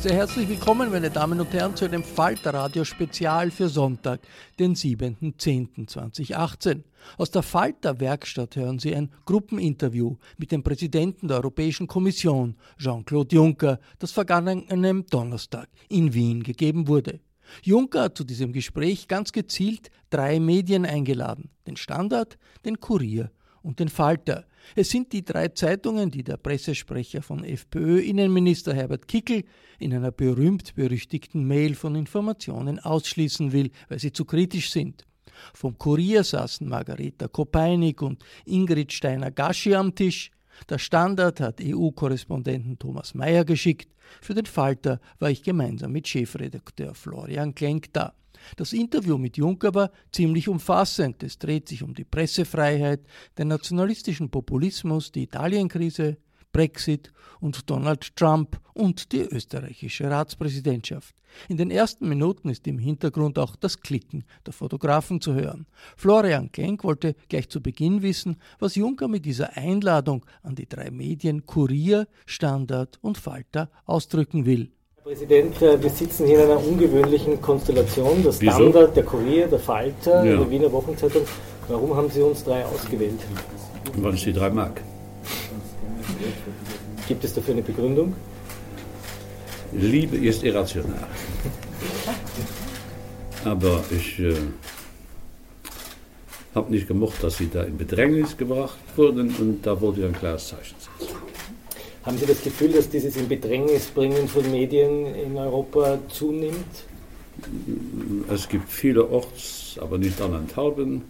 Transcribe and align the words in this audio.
Sehr 0.00 0.14
herzlich 0.14 0.48
willkommen, 0.48 0.90
meine 0.90 1.10
Damen 1.10 1.38
und 1.40 1.52
Herren, 1.52 1.76
zu 1.76 1.84
einem 1.84 2.02
Falter-Radio-Spezial 2.02 3.50
für 3.50 3.68
Sonntag, 3.68 4.22
den 4.58 4.74
7.10.2018. 4.74 6.84
Aus 7.18 7.30
der 7.30 7.42
Falter-Werkstatt 7.42 8.56
hören 8.56 8.78
Sie 8.78 8.96
ein 8.96 9.12
Gruppeninterview 9.26 10.16
mit 10.38 10.52
dem 10.52 10.62
Präsidenten 10.62 11.28
der 11.28 11.36
Europäischen 11.36 11.86
Kommission, 11.86 12.56
Jean-Claude 12.78 13.36
Juncker, 13.36 13.78
das 13.98 14.12
vergangenen 14.12 15.04
Donnerstag 15.04 15.68
in 15.90 16.14
Wien 16.14 16.44
gegeben 16.44 16.88
wurde. 16.88 17.20
Juncker 17.62 18.04
hat 18.04 18.16
zu 18.16 18.24
diesem 18.24 18.54
Gespräch 18.54 19.06
ganz 19.06 19.32
gezielt 19.32 19.90
drei 20.08 20.40
Medien 20.40 20.86
eingeladen: 20.86 21.50
den 21.66 21.76
Standard, 21.76 22.38
den 22.64 22.80
Kurier 22.80 23.30
und 23.60 23.80
den 23.80 23.90
Falter. 23.90 24.46
Es 24.76 24.90
sind 24.90 25.12
die 25.12 25.24
drei 25.24 25.48
Zeitungen, 25.48 26.10
die 26.10 26.22
der 26.22 26.36
Pressesprecher 26.36 27.22
von 27.22 27.44
FPÖ-Innenminister 27.44 28.74
Herbert 28.74 29.08
Kickel 29.08 29.44
in 29.78 29.94
einer 29.94 30.12
berühmt-berüchtigten 30.12 31.44
Mail 31.44 31.74
von 31.74 31.94
Informationen 31.94 32.78
ausschließen 32.78 33.52
will, 33.52 33.70
weil 33.88 33.98
sie 33.98 34.12
zu 34.12 34.24
kritisch 34.24 34.70
sind. 34.70 35.04
Vom 35.54 35.78
Kurier 35.78 36.24
saßen 36.24 36.68
Margareta 36.68 37.28
Kopeinig 37.28 38.02
und 38.02 38.22
Ingrid 38.44 38.92
Steiner-Gaschi 38.92 39.74
am 39.74 39.94
Tisch. 39.94 40.30
Der 40.68 40.78
Standard 40.78 41.40
hat 41.40 41.60
EU-Korrespondenten 41.60 42.78
Thomas 42.78 43.14
Mayer 43.14 43.44
geschickt. 43.44 43.88
Für 44.20 44.34
den 44.34 44.46
Falter 44.46 45.00
war 45.18 45.30
ich 45.30 45.42
gemeinsam 45.42 45.92
mit 45.92 46.08
Chefredakteur 46.08 46.94
Florian 46.94 47.54
Klenk 47.54 47.92
da. 47.92 48.14
Das 48.56 48.72
Interview 48.72 49.18
mit 49.18 49.36
Juncker 49.36 49.74
war 49.74 49.90
ziemlich 50.12 50.48
umfassend. 50.48 51.22
Es 51.22 51.38
dreht 51.38 51.68
sich 51.68 51.82
um 51.82 51.94
die 51.94 52.04
Pressefreiheit, 52.04 53.00
den 53.38 53.48
nationalistischen 53.48 54.30
Populismus, 54.30 55.12
die 55.12 55.24
Italienkrise, 55.24 56.16
Brexit 56.52 57.12
und 57.40 57.68
Donald 57.70 58.14
Trump 58.16 58.60
und 58.74 59.12
die 59.12 59.20
österreichische 59.20 60.10
Ratspräsidentschaft. 60.10 61.14
In 61.48 61.56
den 61.56 61.70
ersten 61.70 62.08
Minuten 62.08 62.48
ist 62.48 62.66
im 62.66 62.78
Hintergrund 62.78 63.38
auch 63.38 63.56
das 63.56 63.80
Klicken 63.80 64.24
der 64.46 64.52
Fotografen 64.52 65.20
zu 65.20 65.34
hören. 65.34 65.66
Florian 65.96 66.50
Klenk 66.52 66.84
wollte 66.84 67.14
gleich 67.28 67.48
zu 67.48 67.62
Beginn 67.62 68.02
wissen, 68.02 68.36
was 68.58 68.74
Juncker 68.74 69.08
mit 69.08 69.24
dieser 69.24 69.56
Einladung 69.56 70.24
an 70.42 70.54
die 70.54 70.68
drei 70.68 70.90
Medien 70.90 71.46
Kurier, 71.46 72.06
Standard 72.26 72.98
und 73.00 73.18
Falter 73.18 73.70
ausdrücken 73.86 74.44
will. 74.44 74.70
Herr 74.96 75.04
Präsident, 75.04 75.62
äh, 75.62 75.82
wir 75.82 75.90
sitzen 75.90 76.26
hier 76.26 76.44
in 76.44 76.50
einer 76.50 76.64
ungewöhnlichen 76.64 77.40
Konstellation. 77.40 78.22
Der 78.22 78.32
Standard, 78.32 78.96
der 78.96 79.04
Kurier, 79.04 79.46
der 79.46 79.58
Falter, 79.58 80.24
ja. 80.24 80.36
die 80.36 80.50
Wiener 80.50 80.70
Wochenzeitung. 80.72 81.22
Warum 81.68 81.94
haben 81.94 82.10
Sie 82.10 82.20
uns 82.20 82.44
drei 82.44 82.64
ausgewählt? 82.64 83.20
Weil 83.96 84.14
ich 84.14 84.24
die 84.24 84.32
drei 84.32 84.50
mag. 84.50 84.82
Gibt 87.08 87.24
es 87.24 87.34
dafür 87.34 87.54
eine 87.54 87.62
Begründung? 87.62 88.14
Liebe 89.72 90.16
ist 90.16 90.42
irrational. 90.42 91.06
Aber 93.44 93.82
ich 93.90 94.18
äh, 94.18 94.34
habe 96.54 96.70
nicht 96.72 96.88
gemocht, 96.88 97.22
dass 97.22 97.38
sie 97.38 97.48
da 97.48 97.62
in 97.62 97.78
Bedrängnis 97.78 98.36
gebracht 98.36 98.78
wurden 98.96 99.34
und 99.36 99.62
da 99.62 99.72
ich 99.74 100.04
ein 100.04 100.12
klares 100.12 100.48
Zeichen 100.48 100.74
setzen. 100.78 101.16
Haben 102.04 102.16
Sie 102.16 102.26
das 102.26 102.42
Gefühl, 102.42 102.72
dass 102.72 102.88
dieses 102.88 103.16
in 103.16 103.28
Bedrängnis 103.28 103.86
bringen 103.86 104.26
von 104.26 104.50
Medien 104.50 105.14
in 105.14 105.36
Europa 105.36 105.98
zunimmt? 106.08 106.84
Es 108.32 108.48
gibt 108.48 108.70
vielerorts, 108.70 109.78
aber 109.80 109.98
nicht 109.98 110.20
allenthalben, 110.20 111.02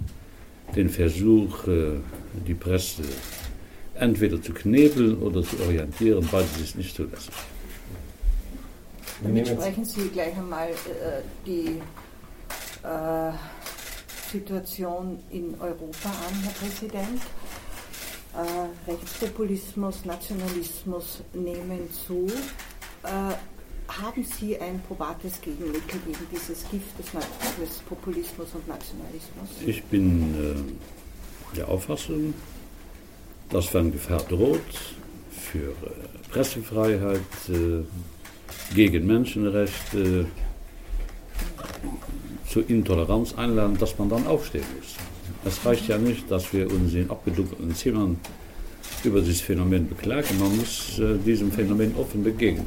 den 0.74 0.88
Versuch, 0.88 1.66
äh, 1.68 1.92
die 2.46 2.54
Presse 2.54 3.02
entweder 4.00 4.40
zu 4.42 4.52
knebeln 4.52 5.18
oder 5.18 5.42
zu 5.42 5.60
orientieren. 5.60 6.26
Beides 6.30 6.58
ist 6.60 6.76
nicht 6.76 6.94
zulässig. 6.94 7.34
Damit 9.22 9.48
sprechen 9.48 9.84
Sie 9.84 10.08
gleich 10.08 10.36
einmal 10.36 10.70
äh, 10.70 11.22
die 11.46 11.80
äh, 12.82 13.32
Situation 14.32 15.18
in 15.30 15.54
Europa 15.60 16.08
an, 16.08 16.42
Herr 16.42 16.52
Präsident. 16.52 17.20
Äh, 18.32 18.90
Rechtspopulismus, 18.90 20.04
Nationalismus 20.04 21.22
nehmen 21.34 21.88
zu. 22.06 22.28
Äh, 23.02 23.34
haben 23.88 24.24
Sie 24.24 24.56
ein 24.58 24.80
probates 24.86 25.40
Gegenmittel 25.40 25.98
gegen 26.04 26.26
dieses 26.30 26.64
Gift 26.70 26.96
des, 26.98 27.06
des 27.10 27.78
Populismus 27.88 28.48
und 28.54 28.68
Nationalismus? 28.68 29.48
Ich 29.66 29.82
bin 29.84 30.34
äh, 31.52 31.56
der 31.56 31.68
Auffassung, 31.68 32.32
dass 33.50 33.72
wenn 33.74 33.92
Gefahr 33.92 34.22
droht 34.28 34.60
für 35.30 35.70
äh, 35.70 36.30
Pressefreiheit, 36.30 37.20
äh, 37.48 37.82
gegen 38.74 39.06
Menschenrechte, 39.06 40.26
zu 42.48 42.60
Intoleranz 42.60 43.34
einladen, 43.34 43.76
dass 43.78 43.96
man 43.98 44.08
dann 44.08 44.26
aufstehen 44.26 44.64
muss. 44.76 44.96
Es 45.44 45.64
reicht 45.64 45.88
ja 45.88 45.98
nicht, 45.98 46.30
dass 46.30 46.52
wir 46.52 46.70
uns 46.70 46.94
in 46.94 47.08
abgedunkelten 47.08 47.74
Zimmern 47.74 48.18
über 49.04 49.20
dieses 49.20 49.40
Phänomen 49.40 49.88
beklagen. 49.88 50.38
Man 50.38 50.56
muss 50.56 50.98
äh, 50.98 51.16
diesem 51.24 51.52
Phänomen 51.52 51.94
offen 51.96 52.24
begegnen. 52.24 52.66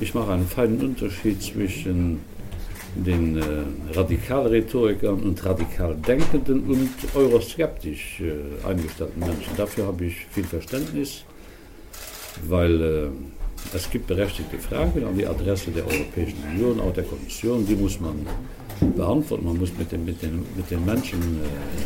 Ich 0.00 0.14
mache 0.14 0.32
einen 0.32 0.46
feinen 0.46 0.80
Unterschied 0.80 1.42
zwischen 1.42 2.20
den 2.94 3.38
äh, 3.38 3.42
Radikalrhetorikern 3.94 5.20
und 5.22 5.44
radikal 5.44 5.94
denkenden 5.94 6.64
und 6.64 6.90
euroskeptisch 7.14 8.20
äh, 8.20 8.66
eingestellten 8.68 9.20
Menschen. 9.20 9.56
Dafür 9.56 9.86
habe 9.86 10.04
ich 10.06 10.26
viel 10.30 10.44
Verständnis, 10.44 11.24
weil 12.46 12.82
äh, 12.82 13.06
es 13.74 13.88
gibt 13.90 14.06
berechtigte 14.06 14.58
Fragen 14.58 15.04
an 15.04 15.16
die 15.16 15.26
Adresse 15.26 15.70
der 15.70 15.86
Europäischen 15.86 16.38
Union, 16.52 16.80
auch 16.80 16.92
der 16.92 17.04
Kommission, 17.04 17.66
die 17.66 17.76
muss 17.76 17.98
man 18.00 18.26
beantworten. 18.96 19.44
Man 19.44 19.58
muss 19.58 19.70
mit 19.78 19.90
den, 19.90 20.04
mit 20.04 20.20
den, 20.22 20.44
mit 20.56 20.70
den 20.70 20.84
Menschen 20.84 21.20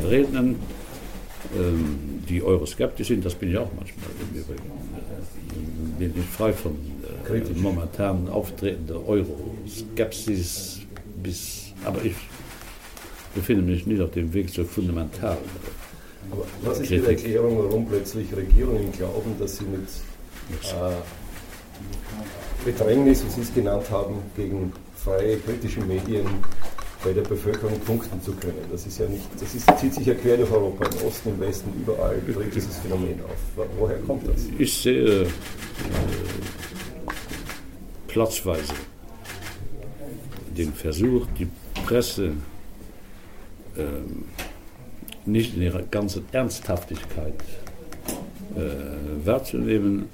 äh, 0.02 0.06
reden, 0.06 0.56
ähm, 1.56 2.24
die 2.28 2.42
euroskeptisch 2.42 3.08
sind, 3.08 3.24
das 3.24 3.34
bin 3.34 3.50
ich 3.50 3.58
auch 3.58 3.70
manchmal 3.76 4.10
im 4.20 4.40
Übrigen. 4.40 4.62
Bin 5.98 6.12
nicht 6.12 6.28
frei 6.28 6.52
von 6.52 6.72
äh, 6.72 7.40
momentan 7.60 8.28
auftretender 8.28 9.06
Euroskepsis 9.06 10.85
bis, 11.26 11.72
aber 11.84 12.04
ich 12.04 12.14
befinde 13.34 13.62
mich 13.62 13.86
nicht 13.86 14.00
auf 14.00 14.12
dem 14.12 14.32
Weg 14.32 14.52
zur 14.52 14.64
fundamentalen. 14.64 15.38
Aber 16.30 16.44
was 16.62 16.80
ist 16.80 16.90
Ihre 16.90 17.08
Erklärung, 17.08 17.58
warum 17.58 17.86
plötzlich 17.86 18.34
Regierungen 18.34 18.90
glauben, 18.92 19.34
dass 19.38 19.58
sie 19.58 19.64
mit 19.64 19.88
äh, 20.62 20.94
Bedrängnis, 22.64 23.24
wie 23.24 23.30
Sie 23.30 23.40
es 23.42 23.54
genannt 23.54 23.90
haben, 23.90 24.14
gegen 24.36 24.72
freie 24.96 25.36
kritische 25.38 25.80
Medien 25.80 26.26
bei 27.04 27.12
der 27.12 27.22
Bevölkerung 27.22 27.78
punkten 27.80 28.20
zu 28.22 28.32
können. 28.32 28.64
Das 28.72 28.86
ist 28.86 28.98
ja 28.98 29.06
nicht, 29.06 29.24
das 29.38 29.54
ist, 29.54 29.66
zieht 29.78 29.94
sich 29.94 30.06
ja 30.06 30.14
quer 30.14 30.36
durch 30.36 30.50
Europa, 30.50 30.86
im 30.86 31.06
Osten, 31.06 31.28
im 31.28 31.40
Westen, 31.40 31.70
überall 31.80 32.20
tritt 32.32 32.54
dieses 32.54 32.78
Phänomen 32.78 33.20
auf. 33.22 33.66
Woher 33.78 33.98
kommt 33.98 34.26
das? 34.26 34.46
Ich 34.58 34.74
sehe 34.78 35.22
äh, 35.22 35.26
platzweise 38.08 38.72
den 40.56 40.72
Versuch, 40.72 41.26
die 41.38 41.48
Presse 41.84 42.32
äh, 43.76 43.82
nicht 45.26 45.56
in 45.56 45.62
ihrer 45.62 45.82
ganzen 45.82 46.24
Ernsthaftigkeit 46.32 47.34
äh, 48.54 49.26
wahrzunehmen. 49.26 50.06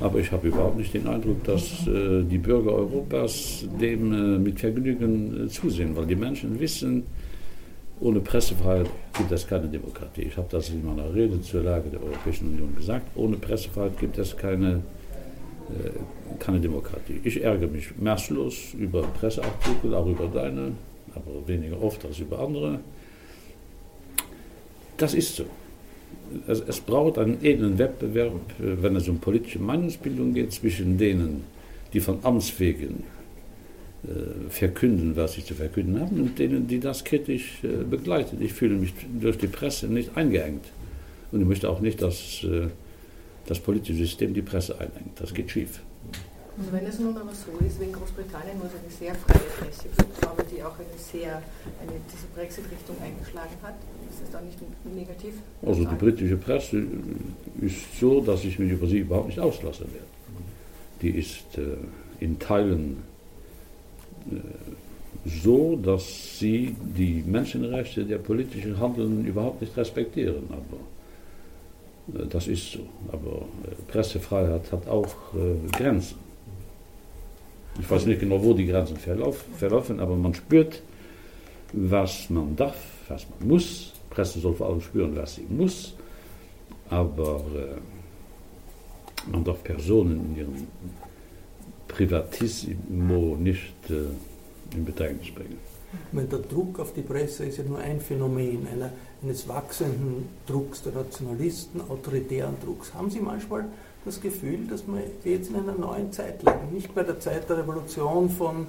Aber 0.00 0.20
ich 0.20 0.30
habe 0.30 0.48
überhaupt 0.48 0.76
nicht 0.76 0.94
den 0.94 1.06
Eindruck, 1.08 1.42
dass 1.44 1.86
äh, 1.86 2.22
die 2.22 2.38
Bürger 2.38 2.72
Europas 2.72 3.66
dem 3.80 4.12
äh, 4.12 4.38
mit 4.38 4.60
Vergnügen 4.60 5.46
äh, 5.46 5.48
zusehen, 5.48 5.96
weil 5.96 6.06
die 6.06 6.16
Menschen 6.16 6.60
wissen, 6.60 7.04
ohne 8.00 8.20
Pressefreiheit 8.20 8.88
gibt 9.16 9.32
es 9.32 9.46
keine 9.46 9.66
Demokratie. 9.66 10.22
Ich 10.22 10.36
habe 10.36 10.46
das 10.50 10.70
in 10.70 10.84
meiner 10.84 11.12
Rede 11.12 11.40
zur 11.42 11.62
Lage 11.62 11.90
der 11.90 12.00
Europäischen 12.00 12.48
Union 12.48 12.76
gesagt. 12.76 13.06
Ohne 13.16 13.36
Pressefreiheit 13.36 13.98
gibt 13.98 14.18
es 14.18 14.36
keine, 14.36 14.70
äh, 14.70 14.76
keine 16.38 16.60
Demokratie. 16.60 17.20
Ich 17.24 17.42
ärgere 17.42 17.68
mich 17.68 17.96
maßlos 17.98 18.74
über 18.78 19.02
Presseartikel, 19.02 19.94
auch 19.94 20.06
über 20.06 20.26
deine, 20.26 20.72
aber 21.14 21.46
weniger 21.46 21.82
oft 21.82 22.04
als 22.04 22.18
über 22.18 22.40
andere. 22.40 22.80
Das 24.96 25.14
ist 25.14 25.36
so 25.36 25.44
es, 26.46 26.60
es, 26.66 26.80
braucht 26.80 27.18
einen 27.18 27.42
edlen 27.42 27.78
Wettbewerb, 27.78 28.32
äh, 28.60 28.82
wenn 28.82 28.96
es 28.96 29.08
um 29.08 29.18
politische 29.18 29.58
Meinungsbildung 29.58 30.34
geht, 30.34 30.52
zwischen 30.52 30.98
denen, 30.98 31.44
die 31.92 32.00
von 32.00 32.18
Amts 32.22 32.58
wegen 32.58 33.04
äh, 34.04 34.50
verkünden, 34.50 35.16
was 35.16 35.34
sie 35.34 35.44
zu 35.44 35.54
verkünden 35.54 36.00
haben, 36.00 36.20
und 36.20 36.38
denen, 36.38 36.66
die 36.66 36.80
das 36.80 37.04
kritisch 37.04 37.58
äh, 37.62 37.84
begleiten. 37.84 38.38
Ich 38.40 38.52
fühle 38.52 38.76
mich 38.76 38.92
durch 39.20 39.38
die 39.38 39.46
Presse 39.46 39.86
nicht 39.86 40.16
eingeengt. 40.16 40.64
Und 41.30 41.42
ich 41.42 41.46
möchte 41.46 41.68
auch 41.68 41.80
nicht, 41.80 42.00
dass 42.00 42.44
äh, 42.44 42.68
das 43.48 43.58
politische 43.58 43.94
System 43.94 44.34
die 44.34 44.42
Presse 44.42 44.74
einengt. 44.78 45.18
Das 45.20 45.32
geht 45.32 45.50
schief. 45.50 45.80
Also 46.58 46.72
wenn 46.72 46.86
es 46.86 46.98
nun 46.98 47.16
aber 47.16 47.32
so 47.32 47.64
ist, 47.64 47.80
wenn 47.80 47.92
Großbritannien 47.92 48.58
nur 48.58 48.66
eine 48.66 48.90
sehr 48.90 49.14
freie 49.14 49.38
Presse 49.38 49.88
gibt, 49.96 50.26
aber 50.26 50.42
die 50.42 50.62
auch 50.62 50.74
eine 50.74 50.98
sehr, 50.98 51.36
eine, 51.80 51.92
diese 52.12 52.26
Brexit-Richtung 52.34 52.96
eingeschlagen 53.00 53.54
hat, 53.62 53.74
ist 54.10 54.22
das 54.22 54.30
dann 54.32 54.44
nicht 54.44 54.58
negativ? 54.84 55.34
Also 55.64 55.84
die 55.84 55.94
britische 55.94 56.36
Presse 56.36 56.84
ist 57.60 58.00
so, 58.00 58.20
dass 58.20 58.44
ich 58.44 58.58
mich 58.58 58.72
über 58.72 58.88
sie 58.88 58.98
überhaupt 58.98 59.28
nicht 59.28 59.38
auslassen 59.38 59.86
werde. 59.92 60.06
Die 61.00 61.10
ist 61.10 61.56
äh, 61.56 61.76
in 62.18 62.40
Teilen 62.40 63.04
äh, 64.30 64.40
so, 65.24 65.76
dass 65.76 66.38
sie 66.40 66.74
die 66.80 67.22
Menschenrechte 67.24 68.04
der 68.04 68.18
politischen 68.18 68.80
Handelnden 68.80 69.24
überhaupt 69.24 69.60
nicht 69.60 69.76
respektieren. 69.76 70.42
Aber 70.50 70.80
das 72.08 72.48
ist 72.48 72.72
so. 72.72 72.80
Aber 73.12 73.42
äh, 73.64 73.74
Pressefreiheit 73.90 74.72
hat 74.72 74.88
auch 74.88 75.14
äh, 75.34 75.68
Grenzen. 75.76 76.16
Ich 77.80 77.88
weiß 77.88 78.06
nicht 78.06 78.20
genau, 78.20 78.42
wo 78.42 78.54
die 78.54 78.66
Grenzen 78.66 78.96
verlaufen, 78.96 80.00
aber 80.00 80.16
man 80.16 80.34
spürt, 80.34 80.82
was 81.72 82.28
man 82.30 82.56
darf, 82.56 82.76
was 83.08 83.26
man 83.28 83.48
muss. 83.48 83.92
Presse 84.10 84.40
soll 84.40 84.54
vor 84.54 84.68
allem 84.68 84.80
spüren, 84.80 85.14
was 85.14 85.36
sie 85.36 85.46
muss. 85.48 85.94
Aber 86.90 87.40
äh, 87.54 89.30
man 89.30 89.44
darf 89.44 89.62
Personen 89.62 90.30
in 90.30 90.36
ihrem 90.36 90.66
Privatissimo 91.86 93.36
nicht 93.36 93.90
äh, 93.90 94.74
in 94.74 94.84
Bedrängnis 94.84 95.30
bringen. 95.30 95.58
Der 96.12 96.38
Druck 96.38 96.80
auf 96.80 96.92
die 96.92 97.02
Presse 97.02 97.46
ist 97.46 97.58
ja 97.58 97.64
nur 97.64 97.78
ein 97.78 98.00
Phänomen 98.00 98.66
einer, 98.66 98.92
eines 99.22 99.48
wachsenden 99.48 100.28
Drucks 100.46 100.82
der 100.82 100.92
Nationalisten, 100.92 101.80
autoritären 101.88 102.54
Drucks. 102.64 102.94
Haben 102.94 103.10
Sie 103.10 103.20
manchmal 103.20 103.64
das 104.04 104.20
Gefühl, 104.20 104.66
dass 104.68 104.84
wir 104.86 105.02
jetzt 105.24 105.50
in 105.50 105.56
einer 105.56 105.74
neuen 105.74 106.12
Zeit 106.12 106.42
leben. 106.42 106.72
Nicht 106.72 106.94
bei 106.94 107.02
der 107.02 107.18
Zeit 107.20 107.48
der 107.48 107.58
Revolution 107.58 108.30
von 108.30 108.66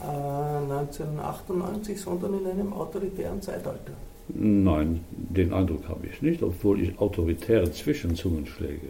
äh, 0.00 0.04
1998, 0.04 2.00
sondern 2.00 2.38
in 2.38 2.46
einem 2.46 2.72
autoritären 2.72 3.40
Zeitalter. 3.40 3.92
Nein, 4.28 5.04
den 5.10 5.52
Eindruck 5.52 5.88
habe 5.88 6.06
ich 6.06 6.22
nicht, 6.22 6.42
obwohl 6.42 6.80
ich 6.80 6.98
autoritäre 6.98 7.70
Zwischenzungenschläge 7.70 8.88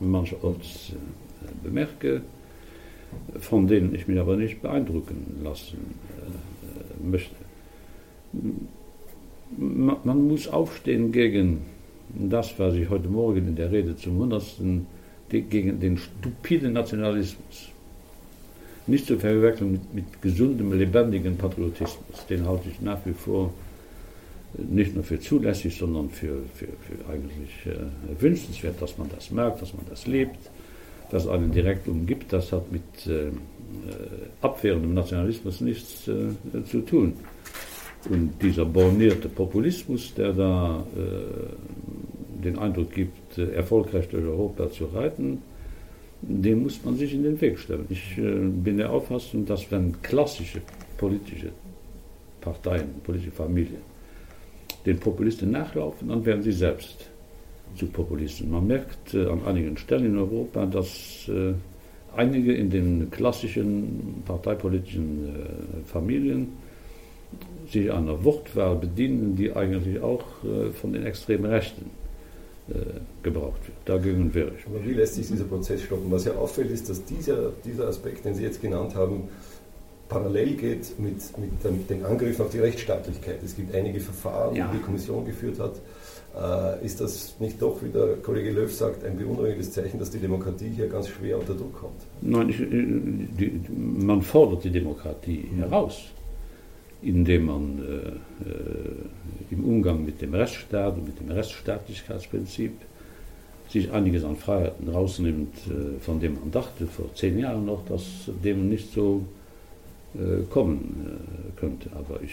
mancherorts 0.00 0.90
äh, 0.90 1.64
bemerke, 1.64 2.22
von 3.40 3.66
denen 3.66 3.94
ich 3.94 4.08
mich 4.08 4.18
aber 4.18 4.36
nicht 4.36 4.62
beeindrucken 4.62 5.40
lassen 5.42 5.94
äh, 6.18 7.06
möchte. 7.06 7.36
Man, 9.56 10.26
muss 10.26 10.48
aufstehen 10.48 11.12
gegen 11.12 11.62
das, 12.08 12.58
was 12.58 12.74
ich 12.74 12.88
heute 12.88 13.08
Morgen 13.08 13.48
in 13.48 13.56
der 13.56 13.70
Rede 13.70 13.96
zum 13.96 14.14
100 14.14 14.42
gegen 15.28 15.80
den 15.80 15.98
stupiden 15.98 16.72
Nationalismus. 16.72 17.68
Nicht 18.86 19.06
zu 19.06 19.18
verwechseln 19.18 19.72
mit, 19.72 19.94
mit 19.94 20.22
gesundem, 20.22 20.72
lebendigen 20.72 21.36
Patriotismus. 21.36 22.26
Den 22.28 22.46
halte 22.46 22.68
ich 22.68 22.80
nach 22.80 23.04
wie 23.04 23.12
vor 23.12 23.52
nicht 24.56 24.94
nur 24.94 25.04
für 25.04 25.20
zulässig, 25.20 25.76
sondern 25.76 26.08
für, 26.10 26.42
für, 26.54 26.66
für 26.66 27.12
eigentlich 27.12 27.66
äh, 27.66 28.22
wünschenswert, 28.22 28.80
dass 28.80 28.96
man 28.96 29.08
das 29.14 29.30
merkt, 29.30 29.62
dass 29.62 29.74
man 29.74 29.84
das 29.88 30.06
lebt, 30.06 30.38
dass 31.10 31.26
einen 31.26 31.52
direkt 31.52 31.88
umgibt. 31.88 32.32
Das 32.32 32.52
hat 32.52 32.70
mit 32.70 32.82
äh, 33.06 33.30
abwehrendem 34.40 34.94
Nationalismus 34.94 35.60
nichts 35.60 36.08
äh, 36.08 36.64
zu 36.64 36.80
tun. 36.80 37.14
Und 38.08 38.34
dieser 38.40 38.64
bornierte 38.64 39.28
Populismus, 39.28 40.14
der 40.14 40.32
da 40.32 40.84
äh, 40.96 42.44
den 42.44 42.58
Eindruck 42.58 42.92
gibt, 42.92 43.38
äh, 43.38 43.50
erfolgreich 43.52 44.08
durch 44.08 44.24
Europa 44.24 44.70
zu 44.70 44.84
reiten, 44.86 45.42
dem 46.22 46.62
muss 46.62 46.84
man 46.84 46.96
sich 46.96 47.12
in 47.14 47.24
den 47.24 47.40
Weg 47.40 47.58
stellen. 47.58 47.86
Ich 47.88 48.16
äh, 48.18 48.22
bin 48.22 48.76
der 48.76 48.90
Auffassung, 48.90 49.44
dass 49.44 49.70
wenn 49.70 50.00
klassische 50.02 50.60
politische 50.96 51.50
Parteien, 52.40 52.86
politische 53.02 53.32
Familien 53.32 53.96
den 54.86 54.98
Populisten 54.98 55.50
nachlaufen, 55.50 56.08
dann 56.08 56.24
werden 56.24 56.42
sie 56.42 56.52
selbst 56.52 57.10
zu 57.74 57.86
Populisten. 57.86 58.50
Man 58.50 58.66
merkt 58.66 59.14
äh, 59.14 59.26
an 59.26 59.44
einigen 59.44 59.76
Stellen 59.76 60.06
in 60.06 60.18
Europa, 60.18 60.64
dass 60.64 61.28
äh, 61.28 61.54
einige 62.16 62.54
in 62.54 62.70
den 62.70 63.10
klassischen 63.10 64.22
parteipolitischen 64.24 65.28
äh, 65.28 65.84
Familien 65.84 66.52
sich 67.70 67.90
einer 67.90 68.24
Wortwahl 68.24 68.76
bedienen, 68.76 69.36
die 69.36 69.54
eigentlich 69.54 70.00
auch 70.00 70.24
äh, 70.44 70.70
von 70.70 70.92
den 70.92 71.04
extremen 71.04 71.46
Rechten 71.46 71.90
äh, 72.68 72.74
gebraucht 73.22 73.60
wird. 73.66 73.76
Dagegen 73.84 74.32
wäre 74.34 74.52
ich. 74.58 74.66
Aber 74.66 74.84
wie 74.84 74.94
lässt 74.94 75.14
sich 75.14 75.26
dieser 75.28 75.44
Prozess 75.44 75.82
stoppen? 75.82 76.10
Was 76.10 76.24
ja 76.24 76.34
auffällt, 76.34 76.70
ist, 76.70 76.88
dass 76.88 77.04
dieser, 77.04 77.52
dieser 77.64 77.88
Aspekt, 77.88 78.24
den 78.24 78.34
Sie 78.34 78.42
jetzt 78.42 78.60
genannt 78.60 78.94
haben, 78.94 79.24
parallel 80.08 80.54
geht 80.54 80.98
mit, 80.98 81.16
mit, 81.38 81.64
mit 81.64 81.90
den 81.90 82.04
Angriffen 82.04 82.44
auf 82.44 82.50
die 82.50 82.60
Rechtsstaatlichkeit. 82.60 83.42
Es 83.44 83.56
gibt 83.56 83.74
einige 83.74 84.00
Verfahren, 84.00 84.54
ja. 84.54 84.68
die 84.68 84.78
die 84.78 84.82
Kommission 84.82 85.24
geführt 85.24 85.58
hat. 85.58 85.74
Äh, 86.36 86.84
ist 86.84 87.00
das 87.00 87.36
nicht 87.40 87.60
doch, 87.62 87.82
wie 87.82 87.88
der 87.88 88.16
Kollege 88.16 88.50
Löw 88.50 88.72
sagt, 88.72 89.04
ein 89.04 89.16
beunruhigendes 89.16 89.72
Zeichen, 89.72 89.98
dass 89.98 90.10
die 90.10 90.18
Demokratie 90.18 90.68
hier 90.68 90.88
ganz 90.88 91.08
schwer 91.08 91.38
unter 91.38 91.54
Druck 91.54 91.80
kommt? 91.80 92.02
Nein, 92.20 92.50
ich, 92.50 92.58
die, 92.58 93.60
man 93.74 94.22
fordert 94.22 94.64
die 94.64 94.70
Demokratie 94.70 95.48
mhm. 95.50 95.58
heraus, 95.60 96.02
indem 97.02 97.46
man 97.46 97.78
äh, 97.78 98.48
äh 98.48 99.50
im 99.50 99.64
Umgang 99.64 100.04
mit 100.04 100.20
dem 100.20 100.34
Rechtsstaat 100.34 100.96
und 100.96 101.06
mit 101.06 101.20
dem 101.20 101.30
Rechtsstaatlichkeitsprinzip 101.30 102.72
sich 103.68 103.90
einiges 103.92 104.24
an 104.24 104.36
Freiheiten 104.36 104.88
rausnimmt, 104.88 105.54
äh, 105.66 106.00
von 106.00 106.20
dem 106.20 106.34
man 106.34 106.50
dachte 106.50 106.86
vor 106.86 107.14
zehn 107.14 107.38
Jahren 107.38 107.66
noch, 107.66 107.84
dass 107.86 108.04
dem 108.44 108.68
nicht 108.68 108.92
so 108.92 109.24
äh, 110.14 110.42
kommen 110.50 111.20
äh, 111.56 111.60
könnte. 111.60 111.90
Aber 111.94 112.22
ich 112.22 112.32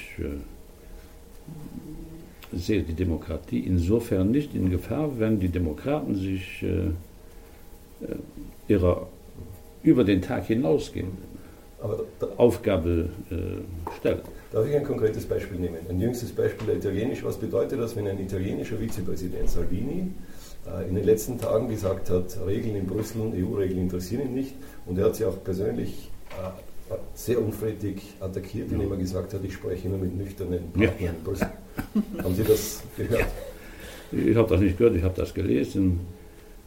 sehe 2.53 2.83
die 2.83 2.93
Demokratie 2.93 3.59
insofern 3.59 4.31
nicht 4.31 4.53
in 4.55 4.69
Gefahr, 4.69 5.19
wenn 5.19 5.39
die 5.39 5.49
Demokraten 5.49 6.15
sich 6.15 6.63
ihrer 8.67 9.07
über 9.81 10.03
den 10.03 10.21
Tag 10.21 10.45
hinausgehenden 10.45 11.17
Aufgabe 12.37 13.09
stellen. 13.97 14.21
Darf 14.53 14.67
ich 14.67 14.75
ein 14.75 14.83
konkretes 14.83 15.25
Beispiel 15.25 15.57
nehmen? 15.57 15.79
Ein 15.89 15.99
jüngstes 15.99 16.31
Beispiel 16.31 16.69
Italienisch. 16.75 17.23
Was 17.23 17.37
bedeutet 17.37 17.79
das, 17.79 17.95
wenn 17.95 18.07
ein 18.07 18.19
italienischer 18.19 18.77
Vizepräsident 18.77 19.49
Salvini 19.49 20.11
äh, 20.67 20.87
in 20.87 20.93
den 20.93 21.05
letzten 21.05 21.39
Tagen 21.39 21.67
gesagt 21.67 22.11
hat, 22.11 22.37
Regeln 22.45 22.75
in 22.75 22.85
Brüssel, 22.85 23.33
EU-Regeln 23.33 23.79
interessieren 23.79 24.27
ihn 24.27 24.35
nicht. 24.35 24.53
Und 24.85 24.99
er 24.99 25.05
hat 25.05 25.15
sie 25.15 25.25
auch 25.25 25.43
persönlich 25.43 26.11
äh, 26.29 26.93
sehr 27.15 27.41
unflätig 27.41 28.03
attackiert, 28.19 28.71
indem 28.71 28.91
er 28.91 28.97
gesagt 28.97 29.33
hat, 29.33 29.43
ich 29.43 29.55
spreche 29.55 29.89
nur 29.89 29.97
mit 29.97 30.15
nüchternen 30.15 30.71
Partnern 30.71 30.93
ja. 30.99 31.09
in 31.09 31.23
Brüssel. 31.23 31.49
Haben 32.21 32.35
Sie 32.35 32.43
das 32.43 32.83
gehört? 32.95 33.25
Ich 34.11 34.35
habe 34.35 34.47
das 34.47 34.61
nicht 34.61 34.77
gehört, 34.77 34.95
ich 34.95 35.03
habe 35.03 35.15
das 35.15 35.33
gelesen. 35.33 36.01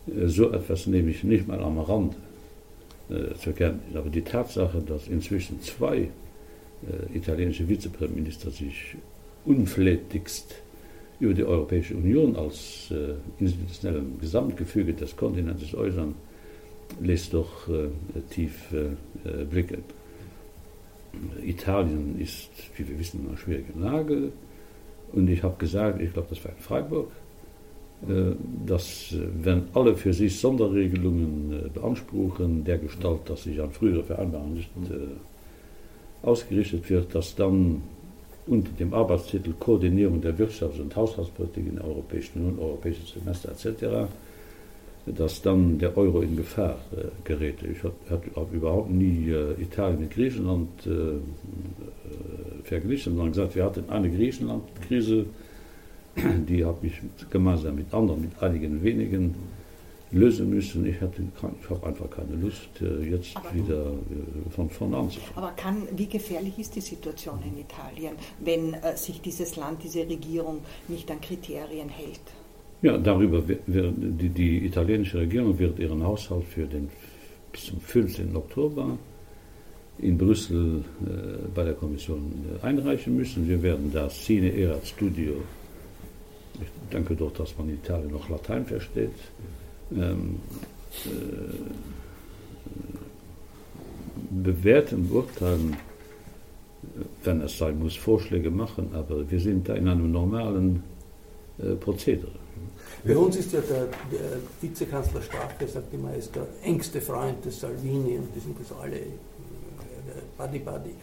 Äh, 0.08 0.26
so 0.26 0.50
etwas 0.50 0.88
nehme 0.88 1.12
ich 1.12 1.22
nicht 1.22 1.46
mal 1.46 1.62
am 1.62 1.78
Rand 1.78 2.16
äh, 3.10 3.32
zur 3.36 3.52
Kenntnis. 3.52 3.94
Aber 3.94 4.10
die 4.10 4.22
Tatsache, 4.22 4.82
dass 4.82 5.06
inzwischen 5.06 5.62
zwei 5.62 6.08
italienische 7.14 7.68
Vizepremiminister 7.68 8.50
sich 8.50 8.96
unflätigst 9.44 10.62
über 11.18 11.34
die 11.34 11.44
Europäische 11.44 11.94
Union 11.96 12.36
als 12.36 12.90
äh, 12.90 13.14
institutionellem 13.42 14.18
Gesamtgefüge 14.20 14.92
des 14.92 15.16
Kontinents 15.16 15.74
äußern, 15.74 16.14
lässt 17.00 17.32
doch 17.32 17.68
äh, 17.68 17.88
tief 18.30 18.72
äh, 18.72 19.44
blicken. 19.44 19.82
Italien 21.42 22.20
ist, 22.20 22.50
wie 22.76 22.86
wir 22.88 22.98
wissen, 22.98 23.20
in 23.22 23.28
einer 23.28 23.38
schwierigen 23.38 23.80
Lage. 23.80 24.32
Und 25.12 25.28
ich 25.28 25.42
habe 25.42 25.56
gesagt, 25.56 26.00
ich 26.00 26.12
glaube, 26.12 26.28
das 26.30 26.44
war 26.44 26.52
in 26.52 26.58
Freiburg, 26.58 27.10
äh, 28.06 28.32
dass 28.66 29.12
äh, 29.12 29.26
wenn 29.42 29.64
alle 29.72 29.96
für 29.96 30.12
sich 30.12 30.38
Sonderregelungen 30.38 31.52
äh, 31.52 31.68
beanspruchen, 31.68 32.64
der 32.64 32.78
Gestalt, 32.78 33.20
dass 33.26 33.44
sich 33.44 33.60
an 33.60 33.70
frühere 33.70 34.02
Vereinbarungen 34.02 34.54
nicht 34.54 34.70
ausgerichtet 36.26 36.88
wird, 36.90 37.14
dass 37.14 37.34
dann 37.34 37.82
unter 38.46 38.70
dem 38.72 38.94
Arbeitstitel 38.94 39.54
Koordinierung 39.58 40.20
der 40.20 40.36
Wirtschafts- 40.38 40.80
und 40.80 40.94
Haushaltspolitik 40.94 41.66
in 41.66 41.76
der 41.76 41.84
Europäischen 41.84 42.40
Union, 42.40 42.58
europäisches 42.58 43.14
Semester 43.14 43.50
etc., 43.50 44.08
dass 45.06 45.40
dann 45.40 45.78
der 45.78 45.96
Euro 45.96 46.20
in 46.20 46.36
Gefahr 46.36 46.78
äh, 46.92 47.04
gerät. 47.22 47.58
Ich 47.62 47.82
habe 47.84 47.94
hab 48.34 48.52
überhaupt 48.52 48.90
nie 48.90 49.30
äh, 49.30 49.52
Italien 49.60 50.00
mit 50.00 50.10
Griechenland 50.10 50.68
äh, 50.84 50.90
äh, 50.90 51.18
verglichen, 52.64 53.14
sondern 53.14 53.32
gesagt, 53.32 53.54
wir 53.54 53.64
hatten 53.64 53.88
eine 53.88 54.10
Griechenland-Krise, 54.10 55.26
die 56.48 56.64
habe 56.64 56.86
ich 56.86 56.94
gemeinsam 57.30 57.76
mit 57.76 57.94
anderen, 57.94 58.22
mit 58.22 58.42
einigen 58.42 58.82
wenigen 58.82 59.36
lösen 60.12 60.50
müssen. 60.50 60.86
Ich, 60.86 61.00
habe 61.00 61.86
einfach 61.86 62.10
keine 62.10 62.36
Lust, 62.36 62.68
äh, 62.80 63.10
jetzt 63.10 63.36
aber, 63.36 63.54
wieder 63.54 63.86
äh, 63.86 64.50
von 64.50 64.70
vorne 64.70 64.96
anzufangen. 64.96 65.36
Aber 65.36 65.50
kann, 65.52 65.82
wie 65.96 66.06
gefährlich 66.06 66.58
ist 66.58 66.76
die 66.76 66.80
Situation 66.80 67.40
in 67.44 67.58
Italien, 67.58 68.14
wenn 68.40 68.74
äh, 68.74 68.96
sich 68.96 69.20
dieses 69.20 69.56
Land, 69.56 69.82
diese 69.82 70.00
Regierung 70.00 70.60
nicht 70.88 71.10
an 71.10 71.20
Kriterien 71.20 71.88
hält? 71.88 72.20
Ja, 72.82 72.98
darüber 72.98 73.46
wird, 73.48 73.62
die, 73.66 74.28
die, 74.28 74.66
italienische 74.66 75.18
Regierung 75.18 75.58
wird 75.58 75.78
ihren 75.78 76.04
Haushalt 76.04 76.44
für 76.44 76.66
den 76.66 76.88
bis 77.50 77.66
zum 77.66 77.80
15. 77.80 78.36
Oktober 78.36 78.98
in 79.98 80.18
Brüssel 80.18 80.84
äh, 81.04 81.48
bei 81.54 81.64
der 81.64 81.74
Kommission 81.74 82.44
äh, 82.62 82.64
einreichen 82.64 83.16
müssen. 83.16 83.48
Wir 83.48 83.62
werden 83.62 83.90
das 83.92 84.26
Sine 84.26 84.54
Erat 84.54 84.86
Studio, 84.86 85.36
ich 86.60 86.68
denke 86.92 87.16
doch, 87.16 87.32
dass 87.32 87.56
man 87.56 87.70
in 87.70 87.76
Italien 87.76 88.12
noch 88.12 88.28
Latein 88.28 88.64
versteht, 88.66 89.10
ähm, 89.92 90.40
äh, 91.04 91.08
bewerten, 94.30 95.08
beurteilen, 95.08 95.76
wenn 97.24 97.40
es 97.42 97.58
sein 97.58 97.78
muss, 97.78 97.96
Vorschläge 97.96 98.50
machen, 98.50 98.90
aber 98.94 99.30
wir 99.30 99.40
sind 99.40 99.68
da 99.68 99.74
in 99.74 99.88
einem 99.88 100.10
normalen 100.12 100.82
äh, 101.58 101.74
Prozedere. 101.74 102.32
Bei 103.04 103.16
uns 103.16 103.36
ist 103.36 103.52
ja 103.52 103.60
der, 103.60 103.86
der 104.10 104.38
Vizekanzler 104.60 105.22
Strache, 105.22 105.66
sagt 105.68 105.92
immer, 105.94 106.10
er 106.10 106.16
ist 106.16 106.34
der 106.34 106.46
engste 106.62 107.00
Freund 107.00 107.44
des 107.44 107.60
Salvini 107.60 108.16
und 108.16 108.34
die 108.34 108.40
sind 108.40 108.56
das 108.58 108.76
alle 108.78 108.96
äh, 108.96 109.06
Buddy 110.36 110.58
Buddy. 110.58 110.94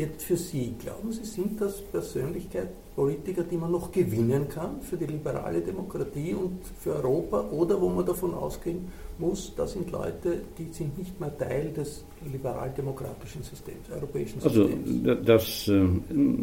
Jetzt 0.00 0.22
für 0.22 0.36
Sie, 0.36 0.74
glauben 0.82 1.12
Sie, 1.12 1.24
sind 1.24 1.60
das 1.60 1.82
Persönlichkeiten, 1.82 2.70
Politiker, 2.96 3.42
die 3.42 3.56
man 3.56 3.70
noch 3.70 3.92
gewinnen 3.92 4.48
kann 4.48 4.80
für 4.80 4.96
die 4.96 5.06
liberale 5.06 5.60
Demokratie 5.60 6.34
und 6.34 6.58
für 6.80 6.94
Europa 6.94 7.44
oder 7.50 7.80
wo 7.80 7.88
man 7.88 8.04
davon 8.04 8.32
ausgehen 8.34 8.80
muss, 9.18 9.52
das 9.56 9.72
sind 9.74 9.90
Leute, 9.90 10.40
die 10.58 10.68
sind 10.72 10.98
nicht 10.98 11.18
mehr 11.20 11.36
Teil 11.36 11.70
des 11.72 12.04
liberal-demokratischen 12.32 13.42
Systems, 13.42 13.90
europäischen 13.94 14.40
Systems? 14.40 15.06
Also 15.06 15.22
das, 15.22 15.68
äh, 15.68 15.80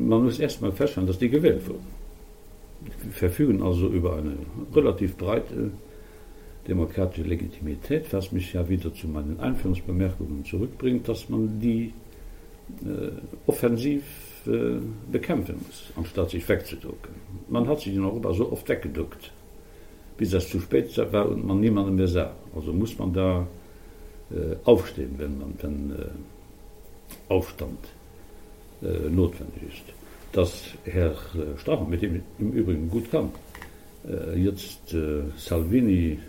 man 0.09 0.23
muss 0.23 0.39
erstmal 0.39 0.71
feststellen, 0.71 1.07
dass 1.07 1.17
die 1.17 1.29
gewählt 1.29 1.67
wurden 1.67 1.97
verfügen 3.11 3.61
also 3.61 3.87
über 3.87 4.17
eine 4.17 4.33
relativ 4.73 5.17
breite 5.17 5.71
demokratische 6.67 7.27
Legitimität, 7.27 8.11
was 8.11 8.31
mich 8.31 8.53
ja 8.53 8.67
wieder 8.67 8.93
zu 8.93 9.07
meinen 9.07 9.39
Einführungsbemerkungen 9.39 10.43
zurückbringt, 10.45 11.07
dass 11.07 11.29
man 11.29 11.59
die 11.59 11.85
äh, 11.85 11.91
offensiv 13.45 14.03
äh, 14.45 14.79
bekämpfen 15.11 15.55
muss, 15.65 15.91
anstatt 15.95 16.29
sich 16.29 16.47
wegzuducken. 16.47 17.15
Man 17.49 17.67
hat 17.67 17.81
sich 17.81 17.95
in 17.95 18.03
Europa 18.03 18.33
so 18.33 18.51
oft 18.51 18.67
weggeduckt, 18.67 19.31
bis 20.17 20.33
es 20.33 20.49
zu 20.49 20.59
spät 20.59 20.95
war 21.11 21.29
und 21.29 21.45
man 21.45 21.59
niemanden 21.59 21.95
mehr 21.95 22.07
sah. 22.07 22.31
Also 22.55 22.73
muss 22.73 22.97
man 22.97 23.13
da 23.13 23.47
äh, 24.31 24.55
aufstehen, 24.65 25.15
wenn 25.17 25.37
man 25.37 25.53
wenn 25.61 25.91
äh, 25.91 27.33
Aufstand 27.33 27.79
äh, 28.81 29.09
notwendig 29.09 29.63
ist 29.69 29.97
dass 30.31 30.65
Herr 30.83 31.11
äh, 31.11 31.57
Strache, 31.57 31.83
mit 31.85 32.01
dem 32.01 32.21
im 32.39 32.51
Übrigen 32.51 32.89
gut 32.89 33.09
kann, 33.11 33.31
äh, 34.07 34.39
jetzt 34.39 34.93
äh, 34.93 35.23
Salvini 35.37 36.19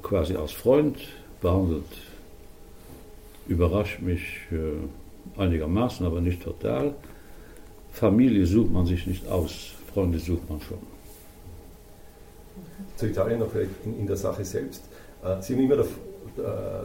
quasi 0.00 0.36
als 0.36 0.52
Freund 0.52 0.96
behandelt, 1.40 1.84
überrascht 3.46 4.00
mich 4.00 4.22
einigermaßen, 5.36 6.04
aber 6.06 6.20
nicht 6.20 6.42
total. 6.42 6.94
Familie 7.92 8.46
sucht 8.46 8.72
man 8.72 8.86
sich 8.86 9.06
nicht 9.06 9.28
aus, 9.28 9.72
Freunde 9.92 10.18
sucht 10.18 10.48
man 10.48 10.60
schon. 10.60 10.78
Zu 12.96 13.06
Italien 13.06 13.40
noch 13.40 13.54
in, 13.54 13.98
in 14.00 14.06
der 14.06 14.16
Sache 14.16 14.44
selbst. 14.44 14.84
Sie 15.40 15.54
haben 15.54 15.62
immer 15.62 15.84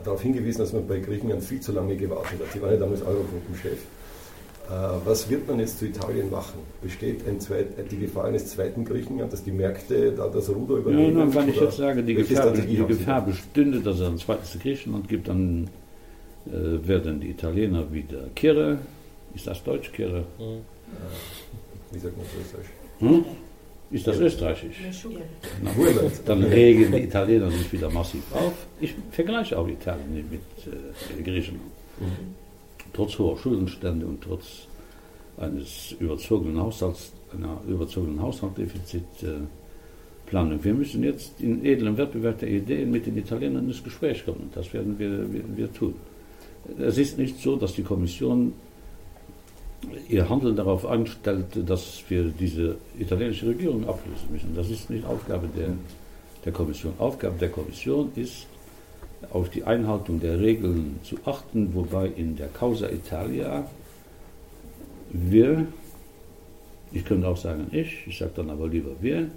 darauf 0.04 0.22
hingewiesen, 0.22 0.60
dass 0.60 0.74
man 0.74 0.88
bei 0.88 1.00
Griechenland 1.00 1.44
viel 1.44 1.60
zu 1.60 1.72
lange 1.72 1.96
gewartet 1.96 2.40
hat. 2.40 2.52
Sie 2.54 2.62
waren 2.62 2.72
ja 2.72 2.78
damals 2.78 3.02
Eurogruppenchef. 3.02 3.80
Äh, 4.70 4.72
was 5.04 5.28
wird 5.30 5.48
man 5.48 5.60
jetzt 5.60 5.80
zu 5.80 5.86
Italien 5.86 6.30
machen? 6.30 6.60
Besteht 6.82 7.24
zweit, 7.42 7.68
die 7.92 7.98
Gefahr 7.98 8.26
eines 8.26 8.48
zweiten 8.48 8.86
Griechenland, 8.86 9.34
dass 9.34 9.44
die 9.44 9.52
Märkte 9.52 10.12
da 10.12 10.28
das 10.28 10.48
Ruder 10.50 10.76
übernehmen? 10.76 11.18
Ja, 11.18 11.34
wenn 11.34 11.50
ich 11.50 11.60
jetzt 11.60 11.78
sage, 11.78 12.04
die 12.04 12.14
Gefahr, 12.14 12.52
die 12.52 12.76
Gefahr 12.76 13.26
bestünde, 13.26 13.80
dass 13.80 14.00
es 14.00 14.08
ein 14.08 14.18
zweites 14.20 14.60
Griechenland 14.60 15.10
gibt, 15.10 15.28
dann 15.28 15.70
äh, 16.52 16.88
werden 16.88 17.20
die 17.20 17.30
Italiener 17.30 17.92
wieder 17.92 18.28
Kirre. 18.36 18.80
Ist 19.36 19.48
das 19.48 19.64
Deutsch, 19.64 19.92
Kirre? 19.92 20.26
Äh, 20.40 20.60
wie 21.92 22.00
sagt 22.00 22.18
man 22.18 22.26
Österreich? 22.42 22.66
Hm? 23.00 23.26
Ist 23.92 24.06
das 24.06 24.20
österreichisch? 24.20 24.78
Na, 25.64 25.72
dann 26.26 26.44
regen 26.44 26.92
die 26.92 27.06
Italiener 27.06 27.50
sich 27.50 27.74
wieder 27.74 27.90
massiv 27.90 28.22
auf. 28.34 28.54
Ich 28.80 28.94
vergleiche 29.10 29.58
auch 29.58 29.68
Italien 29.68 30.30
mit 30.30 30.42
äh, 30.72 31.24
Griechenland. 31.24 31.72
Mhm 32.00 32.36
trotz 32.94 33.18
hoher 33.18 33.38
Schuldenstände 33.38 34.06
und 34.06 34.22
trotz 34.22 34.68
eines 35.38 35.96
überzogenen 36.00 36.60
Haushalts, 36.60 37.14
einer 37.34 37.62
überzogenen 37.68 38.22
Haushaltsdefizitplanung. 38.22 40.60
Äh, 40.60 40.64
wir 40.64 40.74
müssen 40.74 41.04
jetzt 41.04 41.40
in 41.40 41.66
edlem 41.66 41.98
Wettbewerb 41.98 42.40
der 42.40 42.50
Ideen 42.50 42.92
mit 42.92 43.06
den 43.06 43.18
Italienern 43.18 43.68
ins 43.68 43.84
Gespräch 43.84 44.26
kommen. 44.26 44.50
Das 44.54 44.74
werden 44.74 45.00
wir, 45.00 45.32
werden 45.32 45.56
wir 45.56 45.72
tun. 45.72 45.96
Es 46.78 46.98
ist 46.98 47.18
nicht 47.18 47.40
so, 47.40 47.56
dass 47.56 47.74
die 47.74 47.84
Kommission 47.84 48.54
ihr 50.08 50.30
Handeln 50.30 50.56
darauf 50.56 50.86
anstellt, 50.86 51.46
dass 51.66 52.04
wir 52.10 52.26
diese 52.26 52.78
italienische 52.98 53.48
Regierung 53.48 53.88
ablösen 53.88 54.32
müssen. 54.32 54.56
Das 54.56 54.70
ist 54.70 54.90
nicht 54.90 55.06
Aufgabe 55.06 55.48
der, 55.56 55.70
der 56.44 56.52
Kommission. 56.52 56.94
Aufgabe 56.98 57.38
der 57.38 57.50
Kommission 57.50 58.12
ist, 58.16 58.48
auf 59.32 59.50
die 59.50 59.64
Einhaltung 59.64 60.20
der 60.20 60.40
Regeln 60.40 61.00
zu 61.04 61.18
achten, 61.26 61.74
wobei 61.74 62.08
in 62.08 62.36
der 62.36 62.48
Causa 62.48 62.90
Italia 62.90 63.70
wir, 65.12 65.68
ich 66.92 67.06
könnte 67.06 67.28
auch 67.28 67.38
sagen 67.38 67.68
ich, 67.72 68.08
ich 68.08 68.18
sage 68.18 68.32
dann 68.36 68.50
aber 68.50 68.68
lieber 68.68 68.92
wir, 69.02 69.30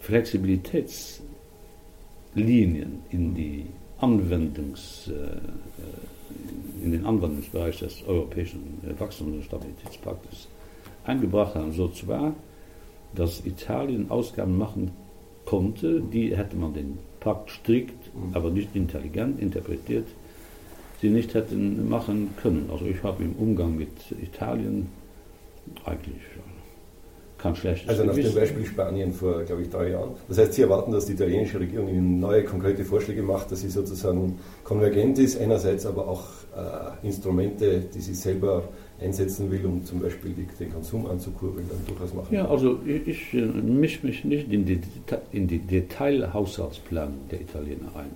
Flexibilitätslinien 0.00 3.00
in 3.10 3.34
die 3.34 3.66
Anwendungs, 3.98 5.08
äh, 5.08 6.84
in 6.84 6.92
den 6.92 7.06
Anwendungsbereich 7.06 7.78
des 7.78 8.02
europäischen 8.06 8.80
Wachstums- 8.98 9.36
und 9.36 9.44
Stabilitätspaktes 9.44 10.48
eingebracht 11.04 11.54
haben, 11.54 11.72
so 11.72 11.88
zwar, 11.88 12.34
dass 13.14 13.44
Italien 13.46 14.10
Ausgaben 14.10 14.56
machen 14.58 14.90
konnte, 15.44 16.00
die 16.00 16.36
hätte 16.36 16.56
man 16.56 16.74
den 16.74 16.98
Pakt 17.20 17.50
strikt, 17.50 18.10
aber 18.34 18.50
nicht 18.50 18.74
intelligent 18.74 19.40
interpretiert, 19.40 20.06
sie 21.00 21.08
nicht 21.08 21.34
hätten 21.34 21.88
machen 21.88 22.34
können. 22.40 22.68
Also 22.70 22.86
ich 22.86 23.02
habe 23.02 23.24
im 23.24 23.32
Umgang 23.36 23.76
mit 23.76 23.90
Italien 24.22 24.88
eigentlich 25.84 26.22
kein 27.46 27.56
schlechtes 27.56 27.88
Also 27.88 28.04
nach 28.04 28.14
dem 28.14 28.34
Beispiel 28.34 28.64
Spanien 28.64 29.12
vor, 29.12 29.42
glaube 29.42 29.62
ich, 29.62 29.70
drei 29.70 29.90
Jahren. 29.90 30.10
Das 30.28 30.38
heißt, 30.38 30.52
Sie 30.52 30.62
erwarten, 30.62 30.92
dass 30.92 31.06
die 31.06 31.12
italienische 31.12 31.60
Regierung 31.60 31.88
Ihnen 31.88 32.20
neue 32.20 32.44
konkrete 32.44 32.84
Vorschläge 32.84 33.22
macht, 33.22 33.52
dass 33.52 33.60
sie 33.60 33.68
sozusagen 33.68 34.38
konvergent 34.64 35.18
ist, 35.18 35.40
einerseits 35.40 35.86
aber 35.86 36.08
auch 36.08 36.24
äh, 36.56 37.06
Instrumente, 37.06 37.82
die 37.94 38.00
sie 38.00 38.14
selber 38.14 38.64
einsetzen 39.00 39.50
will, 39.50 39.64
um 39.66 39.84
zum 39.84 40.00
Beispiel 40.00 40.34
den 40.58 40.72
Konsum 40.72 41.06
anzukurbeln, 41.06 41.68
dann 41.68 41.78
durchaus 41.86 42.14
machen 42.14 42.34
Ja, 42.34 42.48
also 42.48 42.78
ich, 42.86 43.06
ich 43.06 43.32
mische 43.32 44.06
mich 44.06 44.24
nicht 44.24 44.50
in 44.50 44.64
die, 44.64 44.80
in 45.32 45.46
die 45.46 45.58
Detailhaushaltsplan 45.58 47.12
der 47.30 47.42
Italiener 47.42 47.94
ein. 47.94 48.10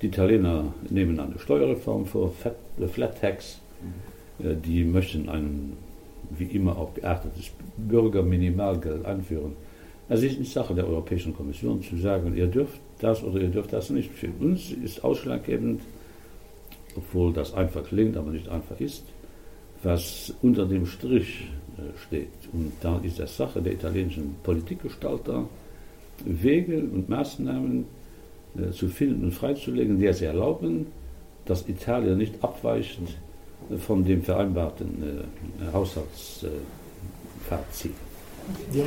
Die 0.00 0.06
Italiener 0.06 0.74
nehmen 0.90 1.20
eine 1.20 1.38
Steuerreform 1.38 2.06
vor, 2.06 2.32
Flat 2.92 3.20
Tax, 3.20 3.60
mhm. 4.40 4.60
die 4.62 4.84
möchten 4.84 5.28
ein, 5.28 5.74
wie 6.38 6.44
immer 6.44 6.78
auch 6.78 6.94
geartetes 6.94 7.50
Bürgerminimalgeld 7.76 9.04
einführen. 9.04 9.52
Es 10.08 10.22
ist 10.22 10.38
nicht 10.38 10.52
Sache 10.52 10.74
der 10.74 10.86
Europäischen 10.86 11.34
Kommission 11.34 11.82
zu 11.82 11.96
sagen, 11.96 12.36
ihr 12.36 12.46
dürft 12.46 12.80
das 13.00 13.22
oder 13.22 13.40
ihr 13.40 13.48
dürft 13.48 13.72
das 13.72 13.90
nicht. 13.90 14.10
Für 14.10 14.28
uns 14.40 14.70
ist 14.70 15.02
ausschlaggebend, 15.04 15.80
obwohl 16.96 17.32
das 17.32 17.54
einfach 17.54 17.84
klingt, 17.84 18.16
aber 18.16 18.30
nicht 18.30 18.48
einfach 18.48 18.78
ist, 18.80 19.04
was 19.82 20.34
unter 20.42 20.66
dem 20.66 20.86
Strich 20.86 21.48
äh, 21.78 21.98
steht. 22.06 22.28
Und 22.52 22.72
da 22.80 22.98
ist 23.02 23.20
es 23.20 23.36
Sache 23.36 23.62
der 23.62 23.72
italienischen 23.72 24.36
Politikgestalter, 24.42 25.48
Wege 26.24 26.78
und 26.78 27.08
Maßnahmen 27.08 27.86
äh, 28.58 28.70
zu 28.70 28.88
finden 28.88 29.24
und 29.24 29.32
freizulegen, 29.32 29.98
die 29.98 30.06
es 30.06 30.20
erlauben, 30.20 30.86
dass 31.46 31.68
Italien 31.68 32.18
nicht 32.18 32.42
abweicht 32.44 33.00
von 33.78 34.04
dem 34.04 34.22
vereinbarten 34.22 35.02
äh, 35.02 35.72
Haushaltsziel. 35.72 36.50
Ja. 38.72 38.84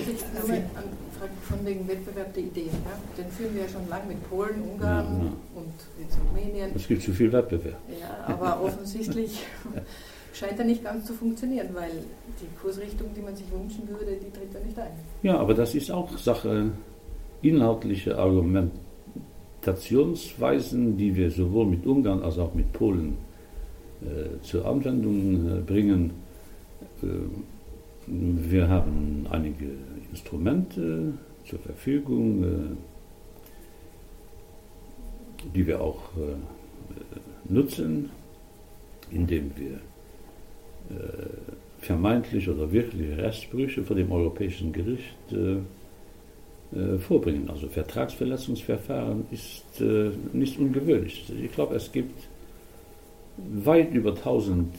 Von 1.44 1.66
wegen 1.66 1.88
Wettbewerb 1.88 2.34
der 2.34 2.44
Ideen. 2.44 2.68
Ja? 2.68 3.00
Den 3.18 3.32
führen 3.32 3.56
wir 3.56 3.62
ja 3.64 3.70
schon 3.70 3.88
lange 3.90 4.10
mit 4.10 4.30
Polen, 4.30 4.62
Ungarn 4.62 5.06
ja, 5.06 5.14
ja. 5.26 5.32
und 5.56 5.74
jetzt 6.00 6.18
Rumänien. 6.30 6.72
Es 6.76 6.88
gibt 6.88 7.02
zu 7.04 7.14
viel 7.14 7.32
Wettbewerb. 7.32 7.78
Ja, 8.00 8.34
aber 8.34 8.62
offensichtlich 8.64 9.40
scheint 10.34 10.60
er 10.60 10.66
nicht 10.66 10.84
ganz 10.84 11.06
zu 11.06 11.14
funktionieren, 11.14 11.70
weil 11.74 11.92
die 12.42 12.48
Kursrichtung, 12.62 13.08
die 13.16 13.22
man 13.22 13.34
sich 13.36 13.50
wünschen 13.52 13.88
würde, 13.88 14.18
die 14.18 14.30
tritt 14.32 14.54
er 14.54 14.60
nicht 14.66 14.78
ein. 14.78 14.92
Ja, 15.24 15.38
aber 15.38 15.54
das 15.54 15.74
ist 15.74 15.90
auch 15.90 16.18
Sache 16.18 16.72
inhaltliche 17.42 18.18
Argumentationsweisen, 18.18 20.98
die 20.98 21.16
wir 21.16 21.32
sowohl 21.32 21.68
mit 21.68 21.86
Ungarn 21.86 22.22
als 22.24 22.38
auch 22.38 22.54
mit 22.54 22.74
Polen 22.74 23.16
zur 24.42 24.66
Anwendung 24.66 25.58
äh, 25.58 25.62
bringen. 25.62 26.12
Äh, 27.02 27.08
wir 28.08 28.70
haben 28.70 29.26
einige 29.30 29.66
Instrumente 30.12 31.14
zur 31.46 31.60
Verfügung, 31.60 32.44
äh, 32.44 32.76
die 35.54 35.66
wir 35.66 35.82
auch 35.82 36.02
äh, 36.18 37.52
nutzen, 37.52 38.10
indem 39.12 39.52
wir 39.56 39.76
äh, 40.90 41.28
vermeintlich 41.80 42.50
oder 42.50 42.72
wirkliche 42.72 43.18
Rechtsbrüche 43.18 43.84
vor 43.84 43.96
dem 43.96 44.12
Europäischen 44.12 44.72
Gericht 44.74 45.32
äh, 45.32 45.58
äh, 46.76 46.98
vorbringen. 46.98 47.50
Also 47.50 47.68
Vertragsverletzungsverfahren 47.68 49.26
ist 49.32 49.82
äh, 49.82 50.12
nicht 50.34 50.60
ungewöhnlich. 50.60 51.32
Ich 51.44 51.52
glaube, 51.52 51.76
es 51.76 51.92
gibt 51.92 52.28
weit 53.38 53.94
über 53.94 54.12
1000 54.12 54.74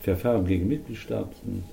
Verfahren 0.00 0.46
gegen 0.46 0.68
Mitgliedstaaten, 0.68 1.64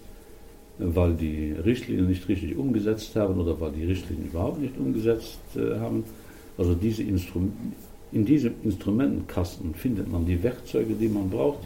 weil 0.78 1.14
die 1.14 1.52
Richtlinien 1.54 2.08
nicht 2.08 2.28
richtig 2.28 2.56
umgesetzt 2.58 3.16
haben 3.16 3.40
oder 3.40 3.60
weil 3.60 3.72
die 3.72 3.86
Richtlinien 3.86 4.28
überhaupt 4.28 4.62
nicht 4.62 4.78
umgesetzt 4.78 5.40
haben. 5.56 6.04
Also 6.58 6.74
diese 6.76 7.04
Instrum 7.04 7.54
in 8.12 8.26
diesem 8.26 8.54
Instrumentenkasten 8.64 9.74
findet 9.74 10.12
man 10.12 10.26
die 10.26 10.42
Werkzeuge, 10.44 10.94
die 10.94 11.08
man 11.08 11.30
braucht, 11.30 11.60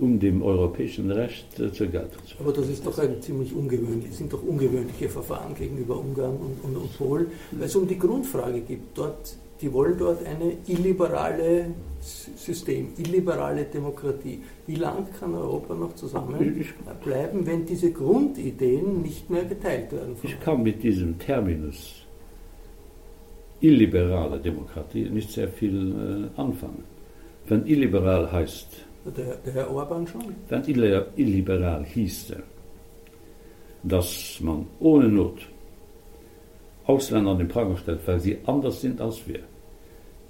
um 0.00 0.18
dem 0.18 0.42
europäischen 0.42 1.10
Recht 1.10 1.60
äh, 1.60 1.72
zur 1.72 1.88
Geltung 1.88 2.24
zu 2.26 2.36
Aber 2.40 2.52
das 2.52 2.68
ist 2.68 2.84
doch 2.84 2.98
ein 2.98 3.20
ziemlich 3.20 3.54
ungewöhnlich, 3.54 4.12
sind 4.12 4.32
doch 4.32 4.42
ungewöhnliche 4.42 5.08
Verfahren 5.08 5.54
gegenüber 5.54 5.98
Ungarn 5.98 6.36
und, 6.36 6.64
und, 6.64 6.76
und 6.76 6.98
Polen, 6.98 7.26
weil 7.52 7.66
es 7.66 7.76
um 7.76 7.86
die 7.86 7.98
Grundfrage 7.98 8.60
geht. 8.62 8.80
Dort, 8.94 9.36
die 9.62 9.72
wollen 9.72 9.96
dort 9.96 10.26
eine 10.26 10.56
illiberale 10.66 11.66
System, 12.00 12.88
illiberale 12.98 13.64
Demokratie. 13.64 14.42
Wie 14.66 14.74
lang 14.74 15.06
kann 15.18 15.34
Europa 15.34 15.74
noch 15.74 15.94
zusammenbleiben, 15.94 17.46
wenn 17.46 17.64
diese 17.64 17.92
Grundideen 17.92 19.02
nicht 19.02 19.30
mehr 19.30 19.44
geteilt 19.44 19.92
werden? 19.92 20.16
Ich 20.22 20.38
kann 20.40 20.62
mit 20.62 20.82
diesem 20.82 21.16
Terminus 21.18 22.04
illiberale 23.60 24.40
Demokratie 24.40 25.08
nicht 25.08 25.30
sehr 25.30 25.48
viel 25.48 26.30
äh, 26.36 26.40
anfangen. 26.40 26.82
Wenn 27.46 27.64
illiberal 27.66 28.30
heißt, 28.30 28.68
der, 29.16 29.36
der 29.36 29.52
Herr 29.52 29.70
Orban 29.70 30.06
schon? 30.06 30.34
Wenn 30.48 30.64
illiberal 31.16 31.84
hieß, 31.84 32.34
dass 33.84 34.38
man 34.40 34.66
ohne 34.80 35.08
Not 35.08 35.48
Ausländer 36.84 37.30
an 37.30 37.38
den 37.38 37.48
Pranger 37.48 37.76
stellt, 37.76 38.06
weil 38.06 38.20
sie 38.20 38.38
anders 38.46 38.80
sind 38.80 39.00
als 39.00 39.26
wir. 39.26 39.40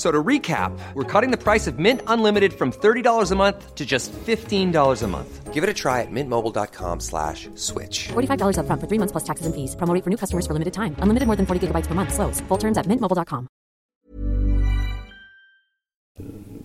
So 0.00 0.10
to 0.10 0.22
recap, 0.24 0.72
we're 0.94 1.04
cutting 1.04 1.30
the 1.30 1.36
price 1.36 1.66
of 1.66 1.78
Mint 1.78 2.00
Unlimited 2.06 2.54
from 2.54 2.72
$30 2.72 3.32
a 3.32 3.36
month 3.36 3.74
to 3.74 3.84
just 3.84 4.10
$15 4.12 5.02
a 5.02 5.06
month. 5.06 5.52
Give 5.52 5.62
it 5.62 5.68
a 5.68 5.74
try 5.74 6.00
at 6.00 6.10
mintmobile.com 6.10 7.00
slash 7.00 7.50
switch. 7.54 8.08
$45 8.08 8.60
up 8.60 8.64
front 8.64 8.80
for 8.80 8.88
three 8.88 8.96
months 8.96 9.12
plus 9.12 9.24
taxes 9.24 9.44
and 9.44 9.54
fees. 9.54 9.76
Promo 9.76 9.92
for 10.02 10.08
new 10.08 10.16
customers 10.16 10.46
for 10.46 10.54
limited 10.54 10.72
time. 10.72 10.96
Unlimited 11.00 11.26
more 11.26 11.36
than 11.36 11.44
40 11.44 11.66
gigabytes 11.66 11.86
per 11.86 11.94
month. 11.94 12.14
Slows. 12.14 12.40
Full 12.48 12.56
terms 12.56 12.78
at 12.78 12.86
mintmobile.com. 12.86 13.46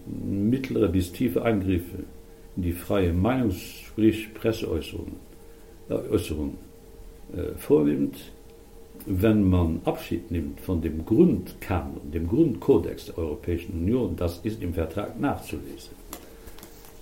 Mittlere 0.08 0.88
bis 0.88 1.12
tiefe 1.12 1.43
Eingriffe 1.43 2.06
in 2.56 2.63
die 2.63 2.71
freie 2.71 3.12
Meinungs-, 3.12 3.84
sprich 3.86 4.34
Presseäußerung 4.34 5.17
äh, 5.89 5.93
Äußerung, 5.93 6.58
äh, 7.34 7.58
vornimmt, 7.58 8.15
wenn 9.06 9.48
man 9.50 9.82
Abschied 9.86 10.32
nimmt 10.32 10.60
von 10.60 10.82
dem 10.82 11.06
Grundkern 11.06 11.94
und 12.02 12.13
dem 12.13 12.28
Grundkodex 12.28 13.06
der 13.06 13.18
Europäischen 13.20 13.74
Union, 13.74 14.15
das 14.15 14.39
ist 14.39 14.62
im 14.62 14.74
Vertrag 14.74 15.20
nachzulesen, 15.20 15.91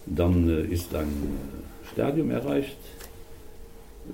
dann 0.06 0.50
äh, 0.50 0.64
ist 0.64 0.94
ein 0.94 1.08
äh, 1.08 1.88
Stadium 1.94 2.32
erreicht, 2.32 2.78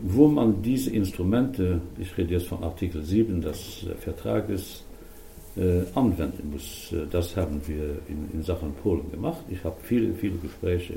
wo 0.01 0.27
man 0.27 0.61
diese 0.61 0.91
Instrumente, 0.91 1.81
ich 1.97 2.15
rede 2.15 2.35
jetzt 2.35 2.47
von 2.47 2.63
Artikel 2.63 3.03
7 3.03 3.41
des 3.41 3.83
äh, 3.83 3.95
Vertrages, 3.95 4.83
anwenden 5.93 6.51
muss. 6.53 6.93
Das 7.11 7.35
haben 7.35 7.59
wir 7.65 7.97
in, 8.07 8.29
in 8.31 8.43
Sachen 8.43 8.71
Polen 8.75 9.11
gemacht. 9.11 9.43
Ich 9.49 9.61
habe 9.65 9.75
viele, 9.81 10.13
viele 10.13 10.37
Gespräche 10.37 10.93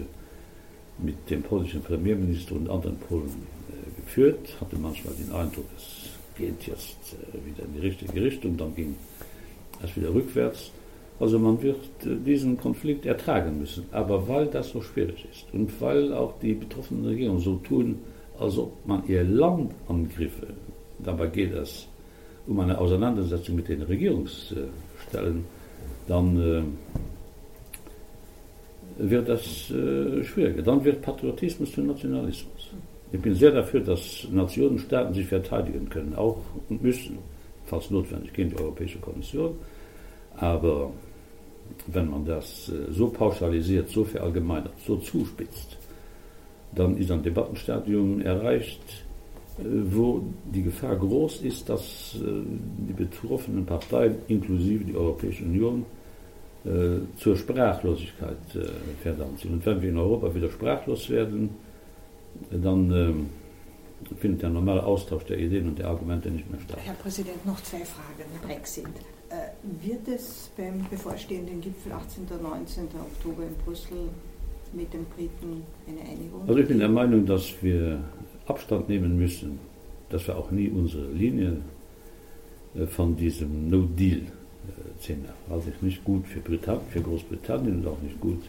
mit 0.98 1.16
dem 1.30 1.42
polnischen 1.42 1.82
Premierminister 1.82 2.54
und 2.54 2.70
anderen 2.70 2.96
Polen 2.98 3.32
geführt, 3.96 4.54
hatte 4.60 4.76
manchmal 4.78 5.14
den 5.14 5.32
Eindruck, 5.32 5.64
es 5.76 6.11
geht 6.36 6.66
jetzt 6.66 7.14
äh, 7.14 7.46
wieder 7.46 7.64
in 7.64 7.74
die 7.74 7.86
richtige 7.86 8.22
Richtung, 8.22 8.56
dann 8.56 8.74
ging 8.74 8.94
es 9.82 9.94
wieder 9.96 10.12
rückwärts. 10.12 10.70
Also 11.20 11.38
man 11.38 11.60
wird 11.62 11.80
äh, 12.04 12.16
diesen 12.24 12.56
Konflikt 12.56 13.06
ertragen 13.06 13.58
müssen. 13.58 13.84
Aber 13.92 14.26
weil 14.28 14.46
das 14.46 14.70
so 14.70 14.82
schwierig 14.82 15.26
ist 15.30 15.46
und 15.52 15.80
weil 15.80 16.12
auch 16.12 16.38
die 16.40 16.54
betroffenen 16.54 17.04
Regierungen 17.06 17.40
so 17.40 17.56
tun, 17.56 17.98
als 18.38 18.58
ob 18.58 18.72
man 18.86 19.06
ihr 19.06 19.24
Land 19.24 19.72
angriffe, 19.88 20.48
dabei 20.98 21.26
geht 21.26 21.52
es 21.52 21.86
um 22.46 22.58
eine 22.58 22.76
Auseinandersetzung 22.76 23.56
mit 23.56 23.68
den 23.68 23.82
Regierungsstellen, 23.82 25.44
dann 26.08 26.36
äh, 26.40 26.62
wird 28.98 29.28
das 29.28 29.66
schwieriger. 29.66 30.62
Dann 30.62 30.84
wird 30.84 31.00
Patriotismus 31.02 31.72
zu 31.72 31.82
Nationalismus. 31.82 32.72
Ich 33.12 33.20
bin 33.20 33.34
sehr 33.34 33.50
dafür, 33.50 33.80
dass 33.80 34.26
Nationenstaaten 34.30 35.12
sich 35.12 35.26
verteidigen 35.26 35.88
können, 35.90 36.14
auch 36.14 36.38
und 36.70 36.82
müssen, 36.82 37.18
falls 37.66 37.90
notwendig, 37.90 38.32
gegen 38.32 38.50
die 38.50 38.58
Europäische 38.58 38.98
Kommission. 38.98 39.54
Aber 40.36 40.90
wenn 41.86 42.10
man 42.10 42.24
das 42.24 42.70
äh, 42.70 42.90
so 42.90 43.08
pauschalisiert, 43.08 43.88
so 43.90 44.04
verallgemeinert, 44.04 44.72
so 44.86 44.96
zuspitzt, 44.96 45.76
dann 46.74 46.96
ist 46.96 47.10
ein 47.10 47.22
Debattenstadium 47.22 48.22
erreicht, 48.22 49.04
äh, 49.58 49.64
wo 49.64 50.22
die 50.52 50.62
Gefahr 50.62 50.96
groß 50.96 51.42
ist, 51.42 51.68
dass 51.68 52.16
äh, 52.16 52.26
die 52.88 52.94
betroffenen 52.94 53.66
Parteien, 53.66 54.16
inklusive 54.28 54.84
die 54.84 54.96
Europäische 54.96 55.44
Union, 55.44 55.84
zur 57.16 57.36
Sprachlosigkeit 57.36 58.36
verdammt 59.02 59.40
sind. 59.40 59.52
Und 59.52 59.66
wenn 59.66 59.82
wir 59.82 59.88
in 59.88 59.98
Europa 59.98 60.32
wieder 60.32 60.48
sprachlos 60.48 61.10
werden, 61.10 61.50
dann 62.50 62.90
ähm, 62.90 63.30
findet 64.18 64.42
der 64.42 64.50
normale 64.50 64.84
Austausch 64.84 65.24
der 65.24 65.38
Ideen 65.38 65.68
und 65.68 65.78
der 65.78 65.88
Argumente 65.88 66.30
nicht 66.30 66.50
mehr 66.50 66.60
statt. 66.60 66.78
Herr 66.82 66.94
Präsident, 66.94 67.44
noch 67.46 67.60
zwei 67.62 67.84
Fragen. 67.84 68.28
Brexit. 68.42 68.86
Äh, 69.30 69.86
Wird 69.86 70.08
es 70.08 70.50
beim 70.56 70.86
bevorstehenden 70.90 71.60
Gipfel 71.60 71.92
18. 71.92 72.24
und 72.30 72.42
19. 72.42 72.84
Oktober 72.84 73.42
in 73.44 73.54
Brüssel 73.64 74.08
mit 74.72 74.92
den 74.92 75.04
Briten 75.06 75.62
eine 75.86 76.00
Einigung? 76.00 76.42
Also 76.46 76.58
ich 76.58 76.68
bin 76.68 76.78
der 76.78 76.88
Meinung, 76.88 77.24
dass 77.26 77.54
wir 77.62 78.02
Abstand 78.46 78.88
nehmen 78.88 79.16
müssen, 79.16 79.58
dass 80.10 80.26
wir 80.26 80.36
auch 80.36 80.50
nie 80.50 80.68
unsere 80.68 81.10
Linie 81.12 81.58
äh, 82.74 82.86
von 82.86 83.16
diesem 83.16 83.70
No 83.70 83.82
Deal 83.82 84.22
ziehen. 85.00 85.24
Halte 85.50 85.70
ich 85.70 85.82
nicht 85.82 86.04
gut 86.04 86.26
für, 86.26 86.40
Britannien, 86.40 86.86
für 86.90 87.00
Großbritannien 87.00 87.80
und 87.80 87.86
auch 87.86 88.00
nicht 88.00 88.20
gut 88.20 88.42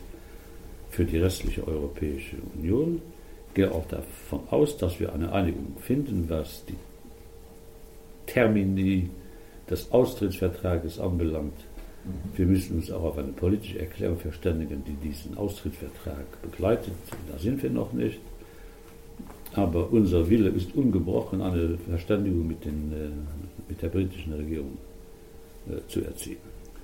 für 0.90 1.06
die 1.06 1.18
restliche 1.18 1.68
Europäische 1.68 2.38
Union. 2.56 3.02
Ich 3.54 3.56
gehe 3.56 3.72
auch 3.72 3.86
davon 3.88 4.40
aus, 4.50 4.78
dass 4.78 5.00
wir 5.00 5.14
eine 5.14 5.32
Einigung 5.32 5.78
finden, 5.80 6.26
was 6.28 6.66
die 6.66 6.74
Termini 8.26 9.12
des 9.70 9.92
Austrittsvertrages 9.92 11.00
anbelangt. 11.00 11.54
Mhm. 12.04 12.36
Wir 12.36 12.48
müssen 12.48 12.78
uns 12.78 12.90
auch 12.90 13.04
auf 13.04 13.20
eine 13.20 13.32
politische 13.32 13.78
Erklärung 13.78 14.18
verständigen, 14.18 14.84
die 14.88 15.08
diesen 15.08 15.38
Austrittsvertrag 15.38 16.42
begleitet. 16.42 16.96
Da 17.32 17.38
sind 17.38 17.62
wir 17.62 17.70
noch 17.70 17.94
nicht. 17.94 18.18
Aber 19.54 19.94
unser 19.94 20.28
Wille 20.32 20.50
ist 20.50 20.74
ungebrochen, 20.74 21.44
eine 21.44 21.78
Verständigung 21.78 22.48
mit, 22.48 22.66
den, 22.66 22.92
äh, 22.92 23.70
mit 23.70 23.84
der 23.84 23.90
britischen 23.90 24.34
Regierung 24.34 24.80
äh, 25.70 25.88
zu 25.88 26.02
erzielen. 26.04 26.38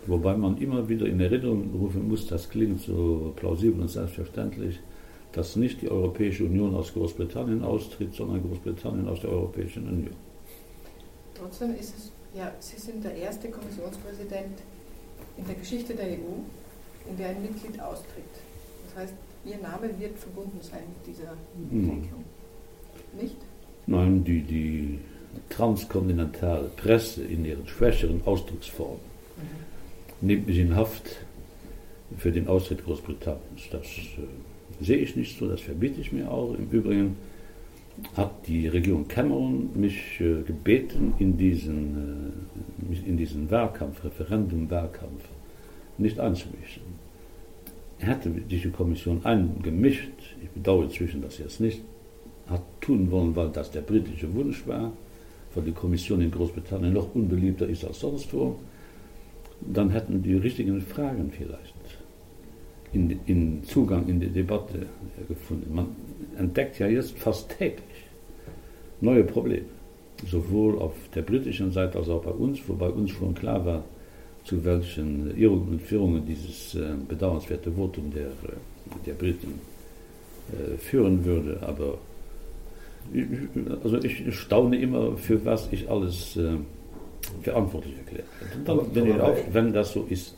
Wobei 0.06 0.38
man 0.38 0.56
immer 0.60 0.88
wieder 0.88 1.08
in 1.08 1.20
Erinnerung 1.20 1.72
rufen 1.74 2.08
muss, 2.08 2.28
das 2.28 2.48
klingt 2.48 2.82
so 2.82 3.34
plausibel 3.36 3.82
und 3.82 3.90
selbstverständlich, 3.90 4.80
dass 5.32 5.56
nicht 5.56 5.82
die 5.82 5.90
Europäische 5.90 6.46
Union 6.46 6.76
aus 6.76 6.94
Großbritannien 6.94 7.64
austritt, 7.64 8.16
sondern 8.16 8.42
Großbritannien 8.48 9.08
aus 9.08 9.22
der 9.22 9.30
Europäischen 9.32 9.88
Union. 9.88 10.16
Trotzdem 11.36 11.76
ist 11.76 11.96
es, 11.98 12.12
ja, 12.36 12.52
Sie 12.60 12.80
sind 12.80 13.04
der 13.04 13.16
erste 13.16 13.50
Kommissionspräsident 13.50 14.60
in 15.38 15.46
der 15.46 15.56
Geschichte 15.56 15.94
der 15.94 16.08
EU, 16.08 16.42
in 17.10 17.18
der 17.18 17.30
ein 17.30 17.42
Mitglied 17.42 17.80
austritt. 17.80 18.24
Das 18.88 19.04
heißt, 19.04 19.14
Ihr 19.46 19.58
Name 19.58 19.98
wird 19.98 20.18
verbunden 20.18 20.60
sein 20.62 20.84
mit 20.98 21.16
dieser 21.16 21.34
Bedenkung. 21.56 22.24
Hm. 23.14 23.22
Nicht? 23.22 23.38
Nein, 23.88 24.24
die, 24.24 24.42
die 24.42 25.00
transkontinentale 25.50 26.70
Presse 26.76 27.24
in 27.24 27.46
ihren 27.46 27.68
schwächeren 27.68 28.22
Ausdrucksformen 28.26 29.00
mhm. 29.38 30.28
nimmt 30.28 30.48
mich 30.48 30.58
in 30.58 30.76
Haft 30.76 31.04
für 32.18 32.32
den 32.32 32.48
Austritt 32.48 32.84
Großbritanniens. 32.84 33.70
Das 33.72 33.86
äh, 33.86 34.28
sehe 34.80 34.98
ich 34.98 35.16
nicht 35.16 35.38
so, 35.38 35.48
das 35.48 35.62
verbiete 35.62 36.02
ich 36.02 36.12
mir 36.12 36.32
auch. 36.32 36.54
Im 36.56 36.70
Übrigen 36.70 37.16
hat 38.16 38.48
die 38.48 38.68
Regierung 38.68 39.08
Cameron 39.08 39.70
mich 39.76 40.20
äh, 40.22 40.42
gebeten, 40.44 41.14
in 41.20 41.38
diesen, 41.38 42.34
äh, 42.92 43.10
in 43.10 43.18
diesen 43.18 43.50
Wahlkampf, 43.52 44.04
Referendum-Wahlkampf, 44.04 45.24
nicht 45.98 46.20
einzumischen. 46.20 46.84
Hätte 47.98 48.30
diese 48.30 48.70
Kommission 48.70 49.26
eingemischt, 49.26 50.12
ich 50.42 50.50
bedauere 50.50 50.86
inzwischen, 50.86 51.22
dass 51.22 51.36
sie 51.36 51.44
es 51.44 51.60
nicht 51.60 51.82
hat 52.48 52.62
tun 52.82 53.12
wollen, 53.12 53.36
weil 53.36 53.50
das 53.50 53.70
der 53.72 53.82
britische 53.82 54.34
Wunsch 54.34 54.66
war, 54.66 54.92
weil 55.54 55.64
die 55.66 55.72
Kommission 55.72 56.22
in 56.22 56.32
Großbritannien 56.32 56.94
noch 56.94 57.14
unbeliebter 57.14 57.68
ist 57.68 57.86
als 57.86 58.00
sonst 58.00 58.34
wo, 58.34 58.56
dann 59.62 59.90
hätten 59.90 60.24
die 60.24 60.36
richtigen 60.36 60.82
Fragen 60.82 61.32
vielleicht 61.32 61.79
in, 62.94 63.20
in 63.26 63.64
Zugang 63.64 64.08
in 64.08 64.20
die 64.20 64.30
Debatte 64.30 64.86
gefunden. 65.28 65.74
Man 65.74 65.88
entdeckt 66.38 66.80
ja 66.80 66.88
jetzt 66.88 67.18
fast 67.18 67.50
täglich 67.58 67.84
neue 69.02 69.24
Probleme, 69.24 69.66
sowohl 70.26 70.80
auf 70.80 70.94
der 71.16 71.22
britischen 71.22 71.72
Seite 71.72 72.00
als 72.00 72.10
auch 72.10 72.24
bei 72.24 72.32
uns, 72.32 72.60
wobei 72.68 72.90
uns 72.90 73.12
schon 73.12 73.34
klar 73.36 73.66
war, 73.66 73.84
zu 74.44 74.64
welchen 74.66 75.38
Irrungen 75.38 75.70
und 75.70 75.82
Führungen 75.82 76.26
dieses 76.26 76.76
äh, 76.76 76.94
bedauernswerte 77.08 77.72
Votum 77.72 78.12
der, 78.12 78.30
der 79.06 79.14
Briten 79.14 79.60
äh, 80.52 80.78
führen 80.78 81.24
würde. 81.24 81.60
Aber 81.62 81.98
also 83.84 83.98
ich 84.04 84.36
staune 84.36 84.80
immer, 84.80 85.18
für 85.18 85.44
was 85.46 85.68
ich 85.72 85.90
alles 85.90 86.36
äh, 86.38 86.58
verantwortlich 87.42 87.96
erkläre. 87.98 88.24
Dann 88.66 88.90
bin 88.90 89.08
ich 89.08 89.20
auch, 89.20 89.38
wenn 89.52 89.74
das 89.74 89.94
so 89.94 90.06
ist, 90.10 90.36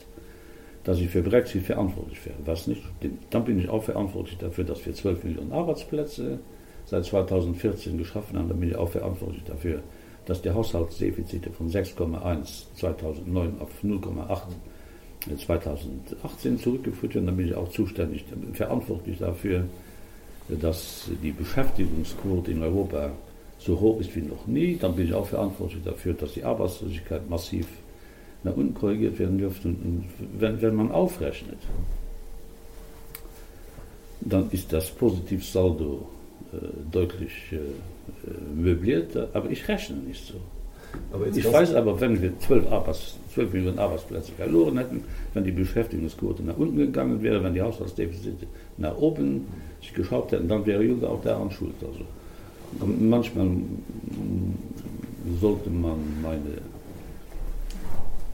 dass 0.84 1.00
ich 1.00 1.10
für 1.10 1.22
Brexit 1.22 1.64
verantwortlich 1.64 2.26
wäre, 2.26 2.38
was 2.46 2.68
nicht 2.68 2.82
stimmt, 2.98 3.24
dann 3.30 3.46
bin 3.46 3.60
ich 3.60 3.70
auch 3.70 3.84
verantwortlich 3.84 4.38
dafür, 4.38 4.64
dass 4.64 4.86
wir 4.86 4.94
12 4.94 5.24
Millionen 5.24 5.52
Arbeitsplätze 5.52 6.40
seit 6.86 7.06
2014 7.06 7.98
geschaffen 7.98 8.38
haben. 8.38 8.50
Dann 8.50 8.60
bin 8.60 8.70
ich 8.70 8.76
auch 8.76 8.90
verantwortlich 8.90 9.44
dafür, 9.44 9.82
dass 10.26 10.42
die 10.42 10.50
Haushaltsdefizite 10.50 11.52
von 11.52 11.70
6,1 11.70 12.66
2009 12.76 13.60
auf 13.60 13.70
0,8 13.84 14.42
2018 15.38 16.58
zurückgeführt 16.58 17.16
werden. 17.16 17.28
Dann 17.28 17.38
bin 17.38 17.48
ich 17.48 17.56
auch 17.56 17.70
zuständig, 17.70 18.26
verantwortlich 18.54 19.20
dafür, 19.20 19.66
dass 20.50 21.10
die 21.22 21.32
Beschäftigungsquote 21.32 22.52
in 22.52 22.64
Europa 22.64 23.12
so 23.60 23.80
hoch 23.80 24.00
ist 24.00 24.16
wie 24.16 24.22
noch 24.22 24.48
nie, 24.48 24.76
dann 24.76 24.96
bin 24.96 25.06
ich 25.06 25.14
auch 25.14 25.28
verantwortlich 25.28 25.84
dafür, 25.84 26.14
dass 26.14 26.34
die 26.34 26.44
Arbeitslosigkeit 26.44 27.30
massiv 27.30 27.68
nach 28.44 28.56
unten 28.56 28.74
korrigiert 28.74 29.20
werden 29.20 29.38
dürfte. 29.38 29.68
Und 29.68 30.06
wenn, 30.40 30.62
wenn 30.62 30.76
man 30.76 30.92
aufrechnet, 30.92 31.60
dann 34.22 34.50
ist 34.52 34.72
das 34.72 34.90
Positivsaldo 34.92 36.08
äh, 36.54 36.58
deutlich 36.92 37.32
äh, 37.52 37.58
möbliert, 38.60 39.16
aber 39.34 39.50
ich 39.50 39.68
rechne 39.68 39.98
nicht 39.98 40.26
so. 40.26 40.36
ich 41.34 41.52
weiß 41.52 41.74
aber, 41.76 42.00
wenn 42.00 42.22
wir 42.22 42.38
12, 42.40 42.72
Arbeits-, 42.72 43.18
12 43.34 43.54
Millionen 43.54 43.80
Arbeitsplätze 43.80 44.32
verloren 44.34 44.78
hätten, 44.78 45.04
wenn 45.34 45.44
die 45.44 45.52
Beschäftigungsquote 45.52 46.44
nach 46.44 46.58
unten 46.58 46.78
gegangen 46.78 47.22
wäre, 47.24 47.44
wenn 47.44 47.54
die 47.54 47.62
Haushaltsdefizite 47.62 48.46
nach 48.78 48.98
oben 48.98 49.48
sich 49.80 49.94
geschaut 49.94 50.32
hätten, 50.32 50.48
dann 50.48 50.66
wäre 50.66 50.84
Junge 50.84 51.08
auch 51.08 51.24
daran 51.24 51.50
schuld. 51.52 51.76
Also 51.82 52.06
manchmal 53.00 53.48
sollte 55.40 55.70
man 55.70 56.00
meine 56.22 56.71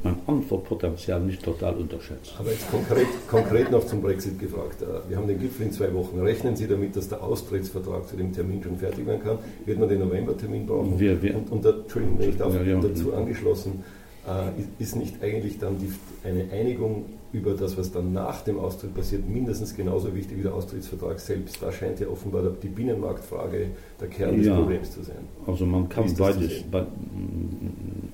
mein 0.03 0.15
Antwortpotenzial 0.27 1.21
nicht 1.21 1.43
total 1.43 1.75
unterschätzen. 1.75 2.33
Aber 2.37 2.51
jetzt 2.51 2.69
konkret, 2.69 3.07
konkret 3.27 3.71
noch 3.71 3.85
zum 3.85 4.01
Brexit 4.01 4.39
gefragt. 4.39 4.81
Äh, 4.81 5.09
wir 5.09 5.17
haben 5.17 5.27
den 5.27 5.39
Gipfel 5.39 5.65
in 5.65 5.71
zwei 5.71 5.93
Wochen. 5.93 6.19
Rechnen 6.19 6.55
Sie 6.55 6.67
damit, 6.67 6.95
dass 6.95 7.09
der 7.09 7.23
Austrittsvertrag 7.23 8.07
zu 8.07 8.15
dem 8.15 8.33
Termin 8.33 8.61
schon 8.63 8.77
fertig 8.77 9.05
werden 9.05 9.23
kann? 9.23 9.39
Wird 9.65 9.79
man 9.79 9.89
den 9.89 9.99
Novembertermin 9.99 10.65
brauchen? 10.65 10.99
Wir, 10.99 11.21
wir, 11.21 11.35
und, 11.35 11.51
und, 11.51 11.65
Entschuldigung, 11.65 12.19
wenn 12.19 12.29
ich 12.29 12.37
darf, 12.37 12.53
ja, 12.53 12.61
ja. 12.61 12.79
dazu 12.79 13.13
angeschlossen, 13.13 13.83
äh, 14.27 14.81
ist 14.81 14.95
nicht 14.95 15.21
eigentlich 15.23 15.59
dann 15.59 15.77
die, 15.79 15.91
eine 16.27 16.51
Einigung 16.51 17.05
über 17.37 17.53
das, 17.53 17.77
was 17.77 17.91
dann 17.91 18.13
nach 18.13 18.41
dem 18.41 18.59
Austritt 18.59 18.95
passiert, 18.95 19.27
mindestens 19.27 19.75
genauso 19.75 20.13
wichtig 20.15 20.39
wie 20.39 20.43
der 20.43 20.53
Austrittsvertrag 20.53 21.19
selbst. 21.19 21.61
Da 21.61 21.71
scheint 21.71 21.99
ja 21.99 22.07
offenbar 22.07 22.43
die 22.61 22.67
Binnenmarktfrage 22.67 23.67
der 23.99 24.07
Kern 24.07 24.37
des 24.37 24.47
ja, 24.47 24.55
Problems 24.55 24.91
zu 24.91 25.03
sein. 25.03 25.17
Also 25.45 25.65
man 25.65 25.87
kann 25.87 26.13
beides, 26.15 26.63
be 26.63 26.87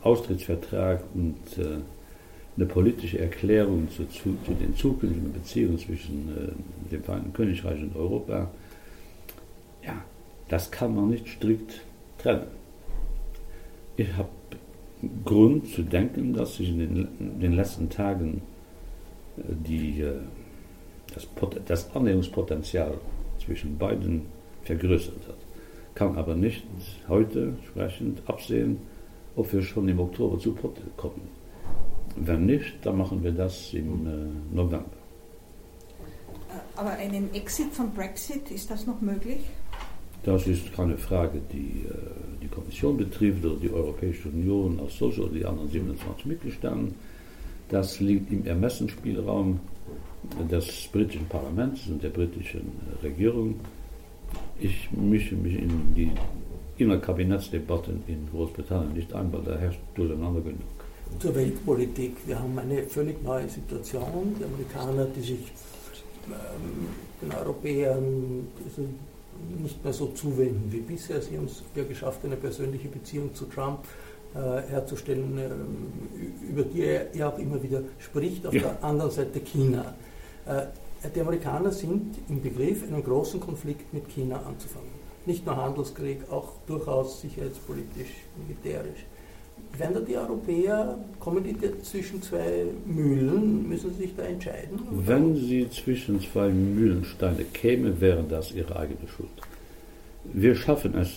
Austrittsvertrag 0.01 1.01
und 1.13 1.57
äh, 1.57 1.77
eine 2.55 2.65
politische 2.65 3.19
Erklärung 3.19 3.89
zu, 3.89 4.07
zu, 4.09 4.35
zu, 4.45 4.53
den 4.53 4.75
zukünftigen 4.75 5.31
Beziehungen 5.31 5.79
zwischen 5.79 6.29
äh, 6.37 6.91
dem 6.91 7.03
Vereinigten 7.03 7.33
Königreich 7.33 7.81
und 7.81 7.95
Europa, 7.95 8.51
ja, 9.83 10.03
das 10.49 10.69
kann 10.69 10.93
man 10.93 11.09
nicht 11.09 11.27
strikt 11.27 11.81
trennen. 12.17 12.47
Ich 13.95 14.11
habe 14.17 14.29
Grund 15.25 15.67
zu 15.69 15.83
denken, 15.83 16.33
dass 16.33 16.55
sich 16.57 16.69
in 16.69 16.79
den, 16.79 17.07
in 17.19 17.39
den 17.39 17.53
letzten 17.53 17.89
Tagen 17.89 18.41
die, 19.37 20.01
äh, 20.01 20.13
das, 21.13 21.27
das 21.65 21.95
Annäherungspotenzial 21.95 22.97
zwischen 23.43 23.77
beiden 23.77 24.23
vergrößert 24.63 25.27
hat. 25.27 25.37
Kann 25.95 26.17
aber 26.17 26.35
nicht 26.35 26.63
heute 27.07 27.53
sprechend 27.67 28.21
absehen, 28.27 28.77
ob 29.35 29.51
wir 29.53 29.61
schon 29.61 29.87
im 29.89 29.99
Oktober 29.99 30.39
zu 30.39 30.53
Potte 30.53 30.81
kommen. 30.97 31.29
Wenn 32.15 32.45
nicht, 32.45 32.73
dann 32.83 32.97
machen 32.97 33.23
wir 33.23 33.31
das 33.31 33.73
im 33.73 34.07
äh, 34.07 34.55
November. 34.55 34.85
Aber 36.75 36.91
einen 36.91 37.33
Exit 37.33 37.71
von 37.71 37.91
Brexit, 37.93 38.51
ist 38.51 38.69
das 38.69 38.85
noch 38.85 39.01
möglich? 39.01 39.39
Das 40.23 40.47
ist 40.47 40.73
keine 40.73 40.97
Frage, 40.97 41.41
die 41.51 41.85
äh, 41.87 41.93
die 42.41 42.47
Kommission 42.47 42.97
betrifft 42.97 43.43
oder 43.45 43.55
die 43.55 43.71
Europäische 43.71 44.29
Union 44.29 44.79
als 44.79 44.97
solche 44.97 45.23
oder 45.23 45.33
die 45.33 45.45
anderen 45.45 45.69
27 45.69 46.25
Mitgliedstaaten. 46.25 46.95
Das 47.69 47.99
liegt 47.99 48.31
im 48.31 48.45
Ermessensspielraum 48.45 49.59
des 50.49 50.87
britischen 50.91 51.27
Parlaments 51.27 51.87
und 51.87 52.03
der 52.03 52.09
britischen 52.09 52.71
Regierung. 53.01 53.55
Ich 54.59 54.89
mische 54.91 55.35
mich 55.35 55.55
in 55.55 55.93
die 55.95 56.11
Innerkabinettsdebatten 56.77 58.03
in 58.07 58.27
Großbritannien 58.31 58.93
nicht 58.93 59.13
ein, 59.13 59.31
weil 59.31 59.41
da 59.41 59.57
herrscht 59.57 59.79
durcheinander 59.95 60.41
genug. 60.41 60.59
Zur 61.19 61.35
Weltpolitik. 61.35 62.15
Wir 62.25 62.39
haben 62.39 62.57
eine 62.57 62.83
völlig 62.83 63.21
neue 63.23 63.47
Situation. 63.47 64.35
Die 64.39 64.43
Amerikaner, 64.43 65.05
die 65.05 65.21
sich 65.21 65.51
ähm, 66.27 66.87
den 67.21 67.31
Europäern 67.31 68.47
nicht 69.61 69.83
mehr 69.83 69.93
so 69.93 70.07
zuwenden 70.07 70.71
wie 70.71 70.79
bisher. 70.79 71.21
Sie 71.21 71.37
haben 71.37 71.45
es 71.45 71.61
ja 71.75 71.83
geschafft, 71.83 72.21
eine 72.23 72.35
persönliche 72.35 72.87
Beziehung 72.87 73.33
zu 73.35 73.45
Trump 73.45 73.79
äh, 74.35 74.71
herzustellen, 74.71 75.37
äh, 75.37 76.49
über 76.49 76.63
die 76.63 76.81
er 76.81 77.27
auch 77.27 77.37
immer 77.37 77.61
wieder 77.61 77.81
spricht. 77.99 78.45
Auf 78.47 78.53
ja. 78.53 78.61
der 78.61 78.83
anderen 78.83 79.11
Seite 79.11 79.39
China. 79.39 79.93
Äh, 80.45 80.63
die 81.13 81.19
Amerikaner 81.19 81.71
sind 81.71 82.17
im 82.29 82.41
Begriff, 82.41 82.83
einen 82.83 83.03
großen 83.03 83.39
Konflikt 83.39 83.93
mit 83.93 84.07
China 84.09 84.37
anzufangen. 84.37 84.89
Nicht 85.25 85.45
nur 85.45 85.55
Handelskrieg, 85.55 86.19
auch 86.31 86.53
durchaus 86.65 87.21
sicherheitspolitisch, 87.21 88.23
militärisch. 88.37 89.05
Werden 89.77 89.95
da 89.95 89.99
die 90.01 90.17
Europäer, 90.17 90.97
kommen 91.19 91.43
die 91.43 91.55
zwischen 91.81 92.21
zwei 92.21 92.65
Mühlen, 92.85 93.67
müssen 93.67 93.91
sie 93.93 94.03
sich 94.03 94.15
da 94.15 94.23
entscheiden? 94.23 94.79
Wenn 94.91 95.35
sie 95.35 95.69
zwischen 95.69 96.21
zwei 96.21 96.49
Mühlensteine 96.49 97.43
kämen, 97.45 97.99
wäre 97.99 98.23
das 98.23 98.51
ihre 98.51 98.75
eigene 98.75 99.07
Schuld. 99.07 99.29
Wir 100.25 100.55
schaffen 100.55 100.95
es, 100.95 101.09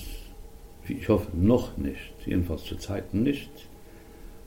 ich 0.90 1.08
hoffe, 1.08 1.28
noch 1.36 1.76
nicht, 1.76 2.14
jedenfalls 2.24 2.64
zu 2.64 2.76
Zeiten 2.76 3.22
nicht, 3.22 3.50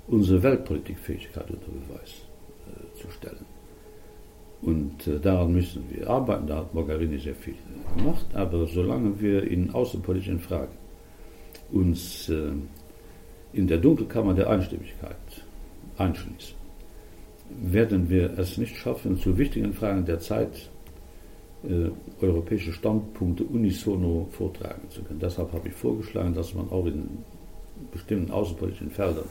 unsere 0.08 0.42
Weltpolitikfähigkeit 0.44 1.50
unter 1.50 1.68
Beweis 1.68 2.26
äh, 2.68 3.02
zu 3.02 3.10
stellen. 3.12 3.46
Und 4.62 5.08
äh, 5.08 5.20
daran 5.20 5.54
müssen 5.54 5.86
wir 5.90 6.10
arbeiten. 6.10 6.48
Da 6.48 6.58
hat 6.58 6.74
Mogherini 6.74 7.18
sehr 7.18 7.36
viel 7.36 7.54
äh, 7.54 7.98
gemacht. 7.98 8.26
Aber 8.34 8.66
solange 8.68 9.20
wir 9.20 9.44
in 9.44 9.72
außenpolitischen 9.72 10.40
Fragen 10.40 10.74
uns 11.72 12.30
äh, 12.30 12.52
in 13.54 13.68
der 13.68 13.78
Dunkelkammer 13.78 14.34
der 14.34 14.50
Einstimmigkeit 14.50 15.16
einschließen, 15.98 16.56
werden 17.62 18.10
wir 18.10 18.38
es 18.38 18.58
nicht 18.58 18.76
schaffen, 18.76 19.18
zu 19.18 19.38
wichtigen 19.38 19.74
Fragen 19.74 20.06
der 20.06 20.20
Zeit 20.20 20.70
äh, 21.68 21.90
europäische 22.22 22.72
Standpunkte 22.72 23.44
unisono 23.44 24.28
vortragen 24.32 24.90
zu 24.90 25.02
können. 25.04 25.20
Deshalb 25.20 25.52
habe 25.52 25.68
ich 25.68 25.74
vorgeschlagen, 25.74 26.34
dass 26.34 26.54
man 26.54 26.70
auch 26.70 26.86
in 26.86 27.20
bestimmten 27.92 28.32
außenpolitischen 28.32 28.92
Feldern 28.92 29.26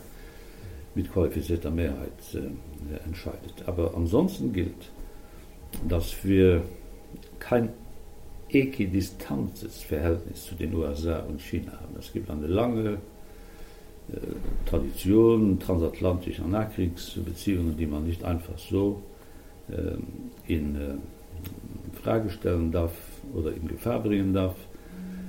mit 0.94 1.10
qualifizierter 1.12 1.70
Mehrheit 1.70 2.10
äh, 2.34 3.06
entscheidet. 3.06 3.54
Aber 3.66 3.94
ansonsten 3.94 4.52
gilt, 4.52 4.90
dass 5.88 6.24
wir 6.24 6.62
kein 7.38 7.70
äquidistantes 8.50 9.82
Verhältnis 9.82 10.44
zu 10.44 10.54
den 10.54 10.74
USA 10.74 11.20
und 11.20 11.40
China 11.40 11.72
haben. 11.72 11.96
Es 11.98 12.12
gibt 12.12 12.30
eine 12.30 12.46
lange 12.46 12.98
äh, 14.10 14.16
Tradition 14.66 15.58
transatlantischer 15.58 16.46
Nachkriegsbeziehungen, 16.46 17.76
die 17.76 17.86
man 17.86 18.04
nicht 18.06 18.24
einfach 18.24 18.58
so 18.58 19.02
äh, 19.70 19.96
in 20.52 20.76
Frage 22.08 22.30
stellen 22.30 22.72
darf 22.72 22.92
oder 23.34 23.52
in 23.52 23.68
Gefahr 23.68 24.02
bringen 24.02 24.32
darf. 24.32 24.56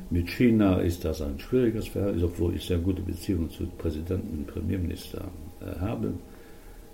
Mit 0.10 0.30
China 0.30 0.80
ist 0.80 1.04
das 1.04 1.22
ein 1.22 1.38
schwieriges 1.38 1.89
Verhältnis, 1.89 2.24
obwohl 2.24 2.56
ich 2.56 2.65
sehr 2.65 2.78
gute 2.78 3.02
Beziehungen 3.02 3.50
zu 3.50 3.65
Präsidenten 3.78 4.39
und 4.39 4.48
Premierminister 4.48 5.26
äh, 5.60 5.78
habe. 5.82 6.13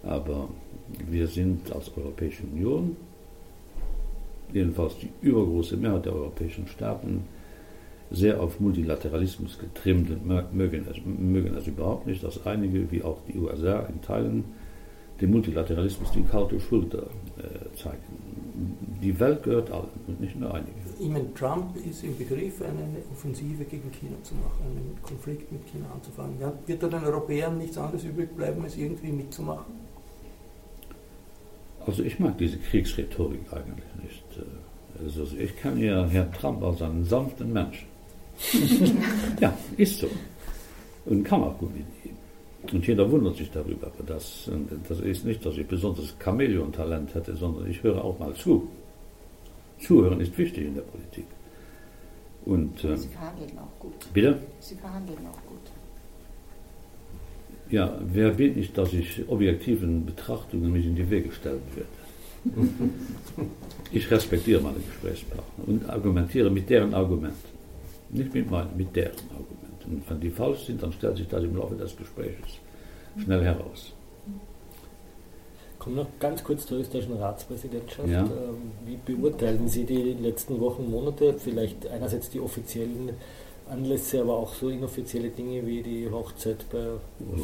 Aber 0.01 0.49
wir 1.07 1.27
sind 1.27 1.71
als 1.71 1.91
Europäische 1.95 2.43
Union 2.51 2.95
jedenfalls 4.53 4.97
die 4.97 5.09
übergroße 5.21 5.77
Mehrheit 5.77 6.05
der 6.05 6.13
europäischen 6.13 6.67
Staaten, 6.67 7.25
sehr 8.09 8.39
auf 8.41 8.59
Multilateralismus 8.59 9.57
getrimmt 9.59 10.09
und 10.09 10.53
mögen 10.53 10.85
es, 10.89 10.97
mögen 11.05 11.55
es 11.55 11.67
überhaupt 11.67 12.07
nicht, 12.07 12.23
dass 12.23 12.45
einige, 12.45 12.89
wie 12.91 13.03
auch 13.03 13.19
die 13.27 13.37
USA 13.37 13.81
in 13.81 14.01
Teilen, 14.01 14.45
dem 15.21 15.31
Multilateralismus 15.31 16.11
die 16.11 16.23
kalte 16.23 16.59
Schulter 16.59 17.07
äh, 17.37 17.75
zeigen. 17.75 18.24
Die 19.01 19.19
Welt 19.19 19.43
gehört 19.43 19.71
allen 19.71 19.89
und 20.07 20.21
nicht 20.21 20.35
nur 20.35 20.53
einigen. 20.53 20.73
Ich 20.99 21.09
meine, 21.09 21.33
Trump 21.33 21.75
ist 21.85 22.03
im 22.03 22.17
Begriff, 22.17 22.61
eine 22.61 23.03
Offensive 23.11 23.63
gegen 23.65 23.91
China 23.91 24.15
zu 24.23 24.35
machen, 24.35 24.65
einen 24.65 24.97
Konflikt 25.01 25.51
mit 25.51 25.65
China 25.67 25.85
anzufangen. 25.93 26.37
Wird 26.65 26.83
da 26.83 26.87
den 26.87 27.03
Europäern 27.03 27.57
nichts 27.57 27.77
anderes 27.77 28.03
übrig 28.03 28.35
bleiben, 28.35 28.63
als 28.63 28.77
irgendwie 28.77 29.11
mitzumachen? 29.11 29.73
Also 31.85 32.03
ich 32.03 32.19
mag 32.19 32.37
diese 32.37 32.57
Kriegsrhetorik 32.57 33.41
eigentlich 33.51 34.03
nicht. 34.03 34.23
Also 34.99 35.27
ich 35.37 35.55
kenne 35.57 35.85
ja 35.85 36.05
Herrn 36.07 36.31
Trump 36.33 36.63
als 36.63 36.81
einen 36.81 37.03
sanften 37.03 37.51
Menschen. 37.51 37.87
ja, 39.39 39.55
ist 39.77 39.99
so. 39.99 40.07
Und 41.05 41.23
kann 41.23 41.43
auch 41.43 41.57
gut 41.57 41.75
mit 41.75 41.85
ihm. 42.03 42.15
Und 42.73 42.87
jeder 42.87 43.09
wundert 43.11 43.35
sich 43.35 43.51
darüber. 43.51 43.87
Aber 43.87 44.03
das, 44.05 44.49
das 44.87 44.99
ist 44.99 45.25
nicht, 45.25 45.45
dass 45.45 45.57
ich 45.57 45.67
besonders 45.67 46.15
Chamäleon-Talent 46.19 47.13
hätte, 47.13 47.35
sondern 47.35 47.69
ich 47.69 47.83
höre 47.83 48.03
auch 48.03 48.17
mal 48.17 48.33
zu. 48.33 48.67
Zuhören 49.79 50.19
ist 50.21 50.37
wichtig 50.37 50.65
in 50.65 50.75
der 50.75 50.81
Politik. 50.81 51.25
Und, 52.45 52.83
äh, 52.83 52.95
Sie 52.97 53.07
verhandeln 53.09 53.57
auch 53.57 53.79
gut. 53.79 54.13
Bitte? 54.13 54.39
Sie 54.59 54.75
verhandeln 54.75 55.19
auch 55.27 55.49
gut. 55.49 55.71
Ja, 57.69 57.97
wer 57.99 58.31
bin 58.31 58.57
ich, 58.59 58.71
dass 58.73 58.93
ich 58.93 59.27
objektiven 59.27 60.05
Betrachtungen 60.05 60.71
mich 60.71 60.85
in 60.85 60.95
die 60.95 61.09
Wege 61.09 61.31
stellen 61.31 61.61
werde? 61.75 61.89
Ich 63.91 64.09
respektiere 64.11 64.61
meine 64.61 64.77
Gesprächspartner 64.77 65.67
und 65.67 65.89
argumentiere 65.89 66.51
mit 66.51 66.69
deren 66.69 66.93
Argument. 66.93 67.33
Nicht 68.09 68.33
mit 68.35 68.51
meinen, 68.51 68.77
mit 68.77 68.95
deren 68.95 69.15
Argument. 69.31 69.85
Und 69.87 70.09
wenn 70.09 70.19
die 70.19 70.29
falsch 70.29 70.65
sind, 70.65 70.83
dann 70.83 70.91
stellt 70.91 71.17
sich 71.17 71.27
das 71.27 71.43
im 71.43 71.55
Laufe 71.55 71.75
des 71.75 71.97
Gesprächs 71.97 72.59
schnell 73.17 73.43
heraus. 73.43 73.94
Kommen 75.85 75.95
noch 75.95 76.07
ganz 76.19 76.43
kurz 76.43 76.65
zur 76.65 76.79
österreichischen 76.79 77.17
Ratspräsidentschaft. 77.17 78.09
Ja. 78.09 78.23
Ähm, 78.23 78.71
wie 78.85 78.97
beurteilen 78.97 79.67
Sie 79.67 79.85
die 79.85 80.13
letzten 80.13 80.59
Wochen, 80.59 80.89
Monate? 80.89 81.35
Vielleicht 81.37 81.87
einerseits 81.87 82.29
die 82.29 82.39
offiziellen 82.41 83.11
Anlässe, 83.69 84.21
aber 84.21 84.33
auch 84.33 84.53
so 84.53 84.69
inoffizielle 84.69 85.29
Dinge 85.29 85.65
wie 85.65 85.81
die 85.81 86.09
Hochzeit 86.09 86.65
bei 86.71 86.87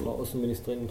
Frau 0.03 0.15
Außenministerin 0.15 0.89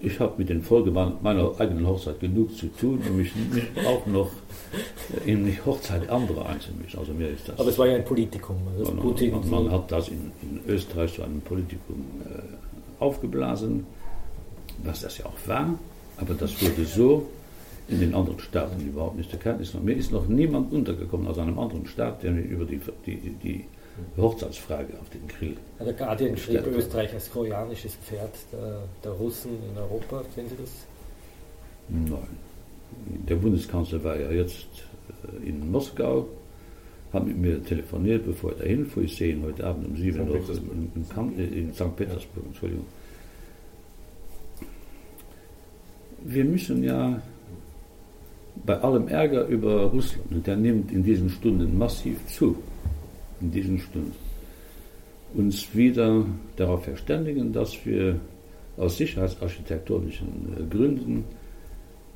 ich 0.00 0.20
habe 0.20 0.34
mit 0.38 0.48
den 0.48 0.62
Folgen 0.62 0.92
meiner 0.92 1.60
eigenen 1.60 1.86
Hochzeit 1.86 2.20
genug 2.20 2.56
zu 2.56 2.68
tun, 2.68 3.00
um 3.08 3.16
mich 3.16 3.32
auch 3.86 4.06
noch 4.06 4.30
in 5.26 5.46
die 5.46 5.58
Hochzeit 5.64 6.08
anderer 6.08 6.46
einzumischen. 6.46 7.00
Also 7.00 7.12
mir 7.12 7.28
ist 7.28 7.48
das. 7.48 7.58
Aber 7.58 7.68
es 7.68 7.78
war 7.78 7.86
ja 7.86 7.96
ein 7.96 8.04
Politikum. 8.04 8.56
Also 8.78 8.92
man, 8.92 9.30
man, 9.30 9.50
man, 9.50 9.72
hat 9.72 9.90
das 9.90 10.08
in, 10.08 10.30
in, 10.42 10.60
Österreich 10.68 11.14
zu 11.14 11.22
einem 11.22 11.40
Politikum 11.40 12.04
äh, 12.24 13.02
aufgeblasen, 13.02 13.86
was 14.84 15.00
das 15.00 15.18
ja 15.18 15.26
auch 15.26 15.46
war. 15.46 15.78
Aber 16.16 16.34
das 16.34 16.60
wurde 16.62 16.84
so 16.84 17.26
in 17.88 18.00
den 18.00 18.14
anderen 18.14 18.38
Staaten 18.38 18.80
überhaupt 18.86 19.16
nicht 19.16 19.30
zur 19.30 19.40
Kenntnis 19.40 19.70
genommen. 19.70 19.86
Mir 19.86 19.96
ist 19.96 20.12
noch 20.12 20.26
niemand 20.26 20.72
untergekommen 20.72 21.26
aus 21.26 21.38
einem 21.38 21.58
anderen 21.58 21.86
Staat, 21.86 22.22
der 22.22 22.32
mir 22.32 22.42
über 22.42 22.64
die, 22.64 22.80
die, 23.06 23.16
die 23.42 23.64
Hochzeitsfrage 24.16 24.94
auf 25.00 25.08
den 25.10 25.26
Grill. 25.26 25.56
Der 25.80 25.92
Guardian 25.92 26.36
schrieb 26.36 26.66
Österreich 26.66 27.12
als 27.14 27.30
trojanisches 27.30 27.94
Pferd 27.96 28.34
der, 28.52 28.82
der, 29.02 29.12
Russen 29.12 29.52
in 29.70 29.78
Europa. 29.78 30.22
Kennen 30.34 30.48
Sie 30.48 30.56
das? 30.56 30.70
Nein. 31.88 32.48
Der 33.28 33.36
Bundeskanzler 33.36 34.02
war 34.04 34.18
ja 34.18 34.30
jetzt 34.30 34.66
äh, 35.42 35.48
in 35.48 35.70
Moskau, 35.70 36.26
hat 37.12 37.26
mit 37.26 37.38
mir 37.38 37.64
telefoniert, 37.64 38.26
bevor 38.26 38.52
er 38.52 38.58
dahin 38.58 38.86
fuhr. 38.86 39.02
Ich 39.02 39.16
sehe 39.16 39.32
ihn 39.32 39.42
heute 39.42 39.64
Abend 39.64 39.88
um 39.88 39.96
7 39.96 40.28
Uhr 40.28 40.36
in, 40.36 41.36
in, 41.38 41.52
in 41.52 41.74
St. 41.74 41.96
Petersburg. 41.96 42.44
Entschuldigung. 42.46 42.84
Wir 46.24 46.44
müssen 46.44 46.82
ja 46.82 47.22
bei 48.64 48.78
allem 48.80 49.08
Ärger 49.08 49.46
über 49.46 49.84
Russland, 49.84 50.30
und 50.30 50.46
der 50.46 50.56
nimmt 50.56 50.90
in 50.92 51.02
diesen 51.02 51.30
Stunden 51.30 51.78
massiv 51.78 52.26
zu, 52.26 52.56
in 53.40 53.50
diesen 53.50 53.78
Stunden 53.78 54.12
uns 55.34 55.74
wieder 55.74 56.24
darauf 56.56 56.84
verständigen, 56.84 57.52
dass 57.52 57.84
wir 57.84 58.18
aus 58.76 58.96
sicherheitsarchitektonischen 58.96 60.56
äh, 60.56 60.74
Gründen 60.74 61.24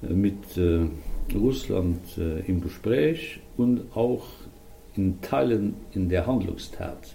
äh, 0.02 0.12
mit 0.12 0.56
äh, 0.56 0.86
Russland 1.34 2.00
im 2.46 2.60
Gespräch 2.60 3.40
und 3.56 3.82
auch 3.94 4.24
in 4.96 5.20
Teilen 5.20 5.74
in 5.94 6.08
der 6.08 6.26
Handlungstat 6.26 7.14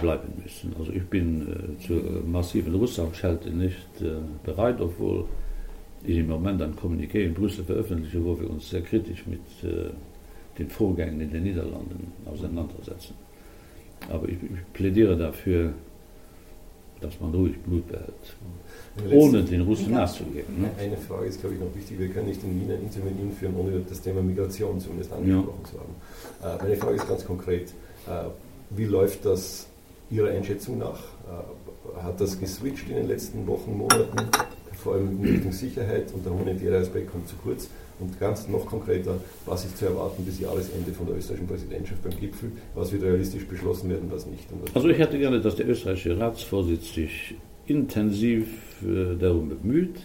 bleiben 0.00 0.32
müssen. 0.42 0.74
Also 0.78 0.90
ich 0.92 1.04
bin 1.04 1.76
zur 1.86 2.02
massiven 2.26 2.74
Russlandschelte 2.74 3.50
nicht 3.50 3.86
bereit, 4.44 4.80
obwohl 4.80 5.26
ich 6.04 6.18
im 6.18 6.28
Moment 6.28 6.62
ein 6.62 6.74
Kommuniqué 6.74 7.24
in 7.24 7.34
Brüssel 7.34 7.64
veröffentliche, 7.64 8.24
wo 8.24 8.38
wir 8.38 8.48
uns 8.48 8.70
sehr 8.70 8.82
kritisch 8.82 9.26
mit 9.26 9.40
den 10.58 10.68
Vorgängen 10.68 11.20
in 11.20 11.30
den 11.30 11.42
Niederlanden 11.42 12.12
auseinandersetzen. 12.24 13.14
Aber 14.08 14.28
ich, 14.28 14.34
ich 14.34 14.72
plädiere 14.72 15.16
dafür, 15.16 15.72
dass 17.00 17.18
man 17.20 17.34
ruhig 17.34 17.58
Blut 17.60 17.86
behält, 17.88 19.12
ohne 19.12 19.42
den 19.42 19.62
Russen 19.62 19.92
nachzugeben. 19.92 20.60
Ne? 20.60 20.70
Eine 20.78 20.96
Frage 20.96 21.26
ist, 21.26 21.40
glaube 21.40 21.54
ich, 21.54 21.60
noch 21.60 21.74
wichtig. 21.74 21.98
Wir 21.98 22.08
können 22.08 22.28
nicht 22.28 22.42
in 22.44 22.60
Wien 22.60 22.70
ein 22.70 22.82
Interview 22.82 23.30
führen, 23.38 23.54
ohne 23.56 23.80
das 23.80 24.02
Thema 24.02 24.22
Migration 24.22 24.78
zumindest 24.78 25.12
angesprochen 25.12 25.60
ja. 25.64 25.70
zu 25.70 25.78
haben. 25.78 26.60
Äh, 26.60 26.62
meine 26.62 26.76
Frage 26.76 26.96
ist 26.96 27.08
ganz 27.08 27.24
konkret. 27.24 27.70
Äh, 28.06 28.24
wie 28.70 28.84
läuft 28.84 29.24
das 29.24 29.66
Ihrer 30.10 30.28
Einschätzung 30.28 30.78
nach? 30.78 30.98
Äh, 30.98 32.02
hat 32.02 32.20
das 32.20 32.38
geswitcht 32.38 32.88
in 32.88 32.96
den 32.96 33.08
letzten 33.08 33.46
Wochen, 33.46 33.76
Monaten, 33.76 34.28
vor 34.80 34.94
allem 34.94 35.22
in 35.22 35.30
Richtung 35.30 35.52
Sicherheit 35.52 36.12
und 36.12 36.24
der 36.24 36.32
humanitäre 36.32 36.78
Aspekt 36.78 37.10
kommt 37.10 37.28
zu 37.28 37.36
kurz? 37.36 37.68
Und 38.00 38.18
ganz 38.18 38.48
noch 38.48 38.64
konkreter, 38.64 39.18
was 39.44 39.66
ist 39.66 39.76
zu 39.76 39.84
erwarten 39.84 40.24
bis 40.24 40.40
Jahresende 40.40 40.90
von 40.92 41.06
der 41.06 41.16
österreichischen 41.16 41.46
Präsidentschaft 41.46 42.02
beim 42.02 42.18
Gipfel? 42.18 42.50
Was 42.74 42.90
wird 42.92 43.02
realistisch 43.02 43.46
beschlossen 43.46 43.90
werden, 43.90 44.10
was 44.10 44.26
nicht? 44.26 44.44
Was 44.64 44.74
also 44.74 44.88
ich 44.88 44.98
hätte 44.98 45.18
gerne, 45.18 45.40
dass 45.40 45.56
der 45.56 45.68
österreichische 45.68 46.18
Ratsvorsitz 46.18 46.94
sich 46.94 47.34
intensiv 47.66 48.46
äh, 48.82 49.16
darum 49.16 49.50
bemüht, 49.50 49.96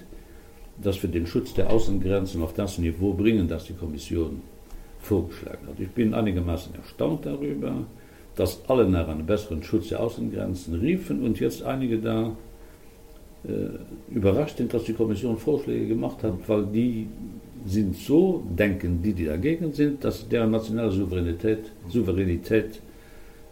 dass 0.82 1.02
wir 1.02 1.10
den 1.10 1.26
Schutz 1.26 1.54
der 1.54 1.70
Außengrenzen 1.70 2.42
auf 2.42 2.54
das 2.54 2.78
Niveau 2.78 3.14
bringen, 3.14 3.48
das 3.48 3.66
die 3.66 3.74
Kommission 3.74 4.42
vorgeschlagen 5.00 5.68
hat. 5.68 5.80
Ich 5.80 5.90
bin 5.90 6.14
einigermaßen 6.14 6.76
erstaunt 6.76 7.26
darüber, 7.26 7.86
dass 8.36 8.62
alle 8.68 8.90
nach 8.90 9.08
einem 9.08 9.26
besseren 9.26 9.64
Schutz 9.64 9.90
der 9.90 10.02
Außengrenzen 10.02 10.74
riefen 10.76 11.24
und 11.24 11.40
jetzt 11.40 11.64
einige 11.64 12.00
da 12.00 12.36
überrascht 14.10 14.58
sind, 14.58 14.74
dass 14.74 14.84
die 14.86 14.94
Kommission 14.94 15.38
Vorschläge 15.38 15.88
gemacht 15.88 16.24
hat, 16.24 16.34
weil 16.48 16.66
die 16.68 17.08
sind 17.66 17.96
so, 17.96 18.44
denken 18.58 19.02
die, 19.02 19.14
die 19.14 19.26
dagegen 19.26 19.72
sind, 19.72 20.04
dass 20.04 20.28
deren 20.28 20.52
nationale 20.52 20.92
Souveränität, 20.92 21.60
Souveränität 21.90 22.80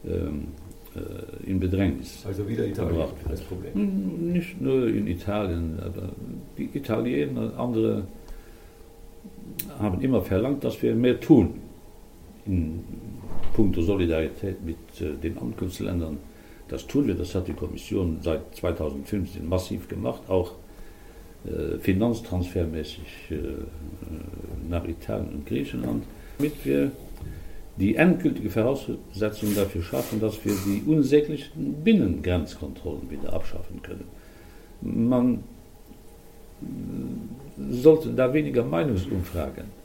ähm, 0.06 0.48
äh, 0.96 1.50
in 1.50 1.60
Bedrängnis 1.60 2.24
Also 2.26 2.48
wieder 2.48 2.68
Italien 2.68 3.02
als 3.28 3.42
Problem? 3.42 3.74
Hm, 3.74 4.32
nicht 4.34 4.62
nur 4.62 4.88
in 4.88 5.08
Italien, 5.08 5.80
aber 5.80 6.10
die 6.58 6.70
Italiener, 6.74 7.52
andere 7.58 8.04
haben 9.80 10.02
immer 10.02 10.22
verlangt, 10.22 10.64
dass 10.64 10.82
wir 10.82 10.94
mehr 10.94 11.20
tun 11.20 11.56
in 12.46 12.84
puncto 13.54 13.82
Solidarität 13.82 14.64
mit 14.64 14.78
äh, 15.02 15.14
den 15.22 15.38
Ankunftsländern. 15.38 16.18
Das 16.68 16.88
tun 16.88 17.08
wir, 17.08 17.16
das 17.16 17.36
hat 17.36 17.48
die 17.48 17.54
Kommission 17.54 18.20
seit 18.22 18.56
2015 18.56 19.48
massiv 19.48 19.88
gemacht, 19.88 20.22
auch 20.28 20.54
äh, 21.46 21.78
finanztransfermäßig 21.80 23.32
äh, 23.32 23.36
nach 24.70 24.86
Italien 24.86 25.34
und 25.34 25.46
Griechenland, 25.46 26.04
damit 26.38 26.66
wir 26.66 26.92
die 27.78 27.96
endgültige 27.96 28.50
Voraussetzung 28.50 29.56
dafür 29.56 29.82
schaffen, 29.82 30.20
dass 30.20 30.44
wir 30.46 30.54
die 30.66 30.84
unsäglichen 30.86 31.84
Binnengrenzkontrollen 31.84 33.10
wieder 33.10 33.34
abschaffen 33.34 33.82
können. 33.82 34.06
Man 34.82 35.44
sollte 37.70 38.10
da 38.14 38.34
weniger 38.34 38.64
Meinungsumfragen 38.64 39.66
äh, 39.66 39.83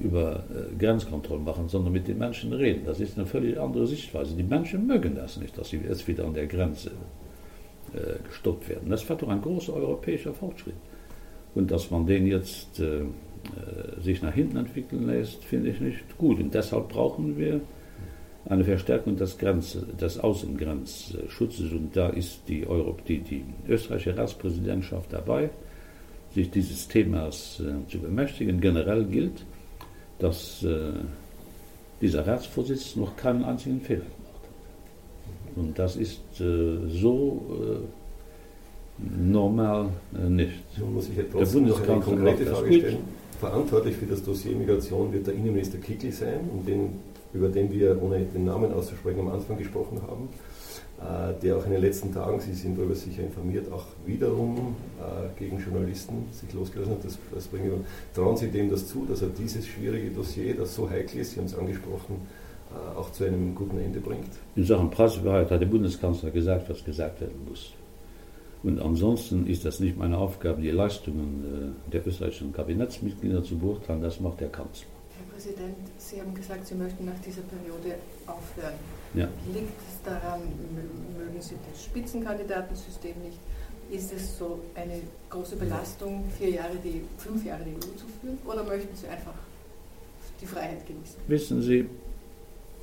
über 0.00 0.42
äh, 0.50 0.74
Grenzkontrollen 0.76 1.44
machen, 1.44 1.68
sondern 1.68 1.92
mit 1.92 2.08
den 2.08 2.18
Menschen 2.18 2.52
reden. 2.52 2.82
Das 2.84 2.98
ist 2.98 3.16
eine 3.16 3.26
völlig 3.26 3.58
andere 3.58 3.86
Sichtweise. 3.86 4.34
Die 4.34 4.42
Menschen 4.42 4.86
mögen 4.86 5.14
das 5.14 5.36
nicht, 5.36 5.56
dass 5.56 5.70
sie 5.70 5.78
jetzt 5.78 6.06
wieder 6.08 6.24
an 6.24 6.34
der 6.34 6.46
Grenze 6.46 6.90
äh, 7.94 8.22
gestoppt 8.28 8.68
werden. 8.68 8.90
Das 8.90 9.08
war 9.08 9.16
doch 9.16 9.28
ein 9.28 9.40
großer 9.40 9.72
europäischer 9.72 10.34
Fortschritt. 10.34 10.74
Und 11.54 11.70
dass 11.70 11.90
man 11.90 12.06
den 12.06 12.26
jetzt 12.26 12.80
äh, 12.80 13.00
äh, 13.00 14.00
sich 14.00 14.20
nach 14.20 14.34
hinten 14.34 14.56
entwickeln 14.56 15.06
lässt, 15.06 15.44
finde 15.44 15.70
ich 15.70 15.80
nicht 15.80 16.18
gut. 16.18 16.40
Und 16.40 16.52
deshalb 16.52 16.88
brauchen 16.88 17.38
wir 17.38 17.60
eine 18.46 18.64
Verstärkung 18.64 19.16
des, 19.16 19.38
Grenz, 19.38 19.78
des 20.00 20.18
Außengrenzschutzes. 20.18 21.72
Und 21.72 21.96
da 21.96 22.08
ist 22.08 22.42
die, 22.48 22.66
Euro, 22.66 22.96
die, 23.06 23.20
die 23.20 23.44
österreichische 23.68 24.16
Ratspräsidentschaft 24.16 25.12
dabei, 25.12 25.50
sich 26.38 26.50
dieses 26.50 26.88
Themas 26.88 27.60
äh, 27.60 27.90
zu 27.90 27.98
bemächtigen. 27.98 28.60
Generell 28.60 29.04
gilt, 29.04 29.44
dass 30.18 30.62
äh, 30.62 30.92
dieser 32.00 32.26
Ratsvorsitz 32.26 32.96
noch 32.96 33.16
keinen 33.16 33.44
einzigen 33.44 33.80
Fehler 33.80 34.00
gemacht 34.00 34.42
hat. 34.42 35.56
Und 35.56 35.78
das 35.78 35.96
ist 35.96 36.20
äh, 36.40 36.78
so 36.88 37.42
äh, 37.50 39.20
normal 39.20 39.90
äh, 40.14 40.28
nicht. 40.28 40.64
So 40.78 40.86
muss 40.86 41.08
ich 41.08 41.18
etwas 41.18 41.50
der 41.50 41.58
Bundeskanzler 41.58 42.34
gut. 42.34 42.84
Verantwortlich 43.40 43.96
für 43.96 44.06
das 44.06 44.22
Dossier 44.22 44.56
Migration 44.56 45.12
wird 45.12 45.28
der 45.28 45.34
Innenminister 45.34 45.78
Kickl 45.78 46.10
sein, 46.10 46.40
um 46.52 46.64
den, 46.66 46.90
über 47.32 47.48
den 47.48 47.72
wir, 47.72 48.00
ohne 48.02 48.20
den 48.20 48.44
Namen 48.44 48.72
auszusprechen, 48.72 49.20
am 49.20 49.28
Anfang 49.28 49.56
gesprochen 49.56 50.00
haben, 50.08 50.28
der 51.42 51.56
auch 51.56 51.64
in 51.64 51.72
den 51.72 51.80
letzten 51.80 52.12
Tagen, 52.12 52.40
Sie 52.40 52.52
sind 52.52 52.76
darüber 52.76 52.94
sicher 52.94 53.22
informiert, 53.22 53.70
auch 53.72 53.84
wiederum 54.04 54.74
äh, 54.98 55.38
gegen 55.38 55.58
Journalisten 55.58 56.26
sich 56.32 56.52
losgelassen 56.52 56.94
hat. 56.94 57.04
Das, 57.04 57.18
das 57.32 57.46
bringen 57.46 57.70
wir. 57.70 57.80
Trauen 58.14 58.36
Sie 58.36 58.48
dem 58.48 58.68
das 58.68 58.88
zu, 58.88 59.06
dass 59.08 59.22
er 59.22 59.28
dieses 59.28 59.66
schwierige 59.66 60.10
Dossier, 60.10 60.56
das 60.56 60.74
so 60.74 60.90
heikel 60.90 61.20
ist, 61.20 61.32
Sie 61.32 61.38
haben 61.38 61.46
es 61.46 61.56
angesprochen, 61.56 62.16
äh, 62.72 62.98
auch 62.98 63.12
zu 63.12 63.24
einem 63.24 63.54
guten 63.54 63.78
Ende 63.78 64.00
bringt? 64.00 64.30
In 64.56 64.64
Sachen 64.64 64.90
Pressefreiheit 64.90 65.50
hat 65.50 65.60
der 65.60 65.66
Bundeskanzler 65.66 66.30
gesagt, 66.30 66.68
was 66.68 66.84
gesagt 66.84 67.20
werden 67.20 67.46
muss. 67.48 67.72
Und 68.64 68.80
ansonsten 68.80 69.46
ist 69.46 69.64
das 69.64 69.78
nicht 69.78 69.96
meine 69.96 70.18
Aufgabe, 70.18 70.60
die 70.62 70.70
Leistungen 70.70 71.76
äh, 71.88 71.92
der 71.92 72.04
österreichischen 72.04 72.52
Kabinettsmitglieder 72.52 73.44
zu 73.44 73.56
beurteilen, 73.56 74.02
das 74.02 74.18
macht 74.18 74.40
der 74.40 74.48
Kanzler. 74.48 74.97
Herr 75.38 75.52
Präsident, 75.52 75.76
Sie 75.98 76.20
haben 76.20 76.34
gesagt, 76.34 76.66
Sie 76.66 76.74
möchten 76.74 77.04
nach 77.04 77.18
dieser 77.24 77.42
Periode 77.42 77.94
aufhören. 78.26 78.74
Ja. 79.14 79.28
Liegt 79.54 79.78
es 79.88 80.02
daran, 80.04 80.40
mögen 81.16 81.40
Sie 81.40 81.54
das 81.70 81.84
Spitzenkandidatensystem 81.84 83.14
nicht? 83.22 83.38
Ist 83.90 84.12
es 84.12 84.36
so 84.36 84.58
eine 84.74 85.00
große 85.30 85.56
Belastung, 85.56 86.24
vier 86.36 86.50
Jahre 86.50 86.74
die, 86.82 87.02
fünf 87.18 87.44
Jahre 87.44 87.62
die 87.64 87.70
EU 87.70 87.96
zu 87.96 88.06
führen? 88.20 88.38
Oder 88.46 88.64
möchten 88.64 88.94
Sie 88.96 89.06
einfach 89.06 89.34
die 90.40 90.46
Freiheit 90.46 90.84
genießen? 90.86 91.16
Wissen 91.28 91.62
Sie, 91.62 91.88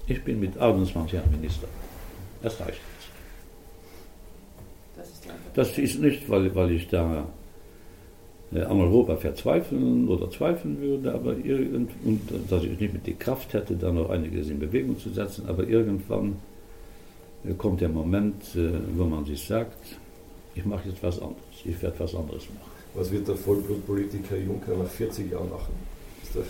ich 0.08 0.24
bin 0.24 0.40
mit 0.40 0.58
21 0.58 1.14
Jahren 1.14 1.32
Minister. 1.32 1.68
Das 2.42 2.60
reicht. 2.62 2.80
Das 5.54 5.78
ist 5.78 6.00
nicht, 6.00 6.30
weil, 6.30 6.56
weil 6.56 6.72
ich 6.72 6.88
da 6.88 7.28
an 8.52 8.80
Europa 8.80 9.18
verzweifeln 9.18 10.08
oder 10.08 10.30
zweifeln 10.30 10.80
würde, 10.80 11.14
aber 11.14 11.36
irgend, 11.38 11.92
und 12.06 12.22
dass 12.50 12.64
ich 12.64 12.80
nicht 12.80 12.94
mit 12.94 13.08
der 13.08 13.16
Kraft 13.16 13.54
hätte, 13.54 13.76
da 13.76 13.92
noch 13.92 14.10
einiges 14.10 14.50
in 14.50 14.60
Bewegung 14.60 14.98
zu 15.00 15.10
setzen, 15.10 15.46
aber 15.48 15.68
irgendwann 15.68 16.38
äh, 17.44 17.54
kommt 17.54 17.82
der 17.82 17.90
Moment, 17.90 18.56
äh, 18.56 18.70
wo 18.96 19.06
man 19.06 19.26
sich 19.26 19.46
sagt, 19.46 19.78
ich 20.54 20.66
mache 20.66 20.90
jetzt 20.90 21.04
was 21.04 21.20
anderes, 21.20 21.42
ich 21.66 21.82
werde 21.82 22.00
was 22.00 22.16
anderes 22.16 22.44
machen. 22.44 22.72
Was 22.94 23.12
wird 23.12 23.28
der 23.28 23.36
Vollblutpolitiker 23.36 24.38
Juncker 24.38 24.78
nach 24.78 24.90
40 24.90 25.32
Jahren 25.32 25.50
machen? 25.50 25.74
Das, 26.34 26.46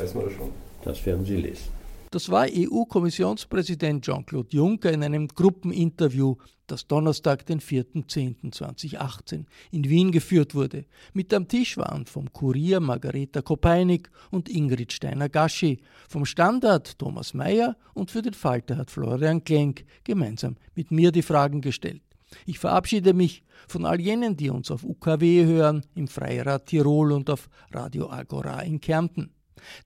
weiß 0.00 0.14
man 0.14 0.24
das 0.24 0.32
schon? 0.34 0.48
Das 0.84 1.04
werden 1.04 1.24
Sie 1.24 1.36
lesen. 1.36 1.81
Das 2.12 2.28
war 2.28 2.46
EU-Kommissionspräsident 2.46 4.04
Jean-Claude 4.04 4.54
Juncker 4.54 4.92
in 4.92 5.02
einem 5.02 5.28
Gruppeninterview, 5.28 6.36
das 6.66 6.86
Donnerstag, 6.86 7.46
den 7.46 7.58
4.10.2018 7.58 9.46
in 9.70 9.84
Wien 9.88 10.12
geführt 10.12 10.54
wurde. 10.54 10.84
Mit 11.14 11.32
am 11.32 11.48
Tisch 11.48 11.78
waren 11.78 12.04
vom 12.04 12.30
Kurier 12.30 12.80
Margareta 12.80 13.40
Kopeinik 13.40 14.10
und 14.30 14.50
Ingrid 14.50 14.92
Steiner-Gaschi, 14.92 15.80
vom 16.06 16.26
Standard 16.26 16.98
Thomas 16.98 17.32
Mayer 17.32 17.78
und 17.94 18.10
für 18.10 18.20
den 18.20 18.34
Falter 18.34 18.76
hat 18.76 18.90
Florian 18.90 19.42
Klenk 19.42 19.86
gemeinsam 20.04 20.56
mit 20.74 20.90
mir 20.90 21.12
die 21.12 21.22
Fragen 21.22 21.62
gestellt. 21.62 22.02
Ich 22.44 22.58
verabschiede 22.58 23.14
mich 23.14 23.42
von 23.66 23.86
all 23.86 24.02
jenen, 24.02 24.36
die 24.36 24.50
uns 24.50 24.70
auf 24.70 24.84
UKW 24.84 25.46
hören, 25.46 25.86
im 25.94 26.08
Freirad 26.08 26.66
Tirol 26.66 27.12
und 27.12 27.30
auf 27.30 27.48
Radio 27.70 28.10
Agora 28.10 28.60
in 28.60 28.82
Kärnten. 28.82 29.30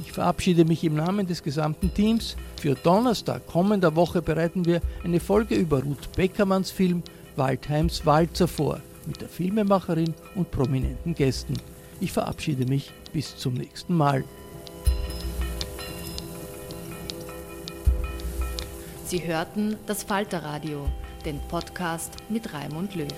Ich 0.00 0.12
verabschiede 0.12 0.64
mich 0.64 0.84
im 0.84 0.94
Namen 0.94 1.26
des 1.26 1.42
gesamten 1.42 1.92
Teams. 1.94 2.36
Für 2.60 2.74
Donnerstag 2.74 3.46
kommender 3.46 3.96
Woche 3.96 4.22
bereiten 4.22 4.66
wir 4.66 4.80
eine 5.04 5.20
Folge 5.20 5.54
über 5.54 5.82
Ruth 5.82 6.12
Beckermanns 6.16 6.70
Film 6.70 7.02
Waldheims 7.36 8.04
Walzer 8.04 8.48
vor 8.48 8.80
mit 9.06 9.20
der 9.20 9.28
Filmemacherin 9.28 10.14
und 10.34 10.50
prominenten 10.50 11.14
Gästen. 11.14 11.54
Ich 12.00 12.12
verabschiede 12.12 12.66
mich 12.66 12.92
bis 13.12 13.36
zum 13.36 13.54
nächsten 13.54 13.96
Mal. 13.96 14.24
Sie 19.04 19.26
hörten 19.26 19.76
das 19.86 20.04
Falterradio, 20.04 20.86
den 21.24 21.40
Podcast 21.48 22.12
mit 22.28 22.52
Raimund 22.54 22.94
Löw. 22.94 23.08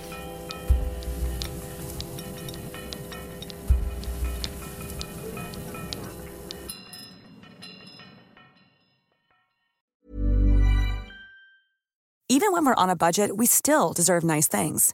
Even 12.27 12.51
when 12.51 12.65
we're 12.65 12.73
on 12.75 12.89
a 12.89 12.95
budget, 12.95 13.37
we 13.37 13.45
still 13.45 13.93
deserve 13.93 14.23
nice 14.23 14.47
things. 14.47 14.93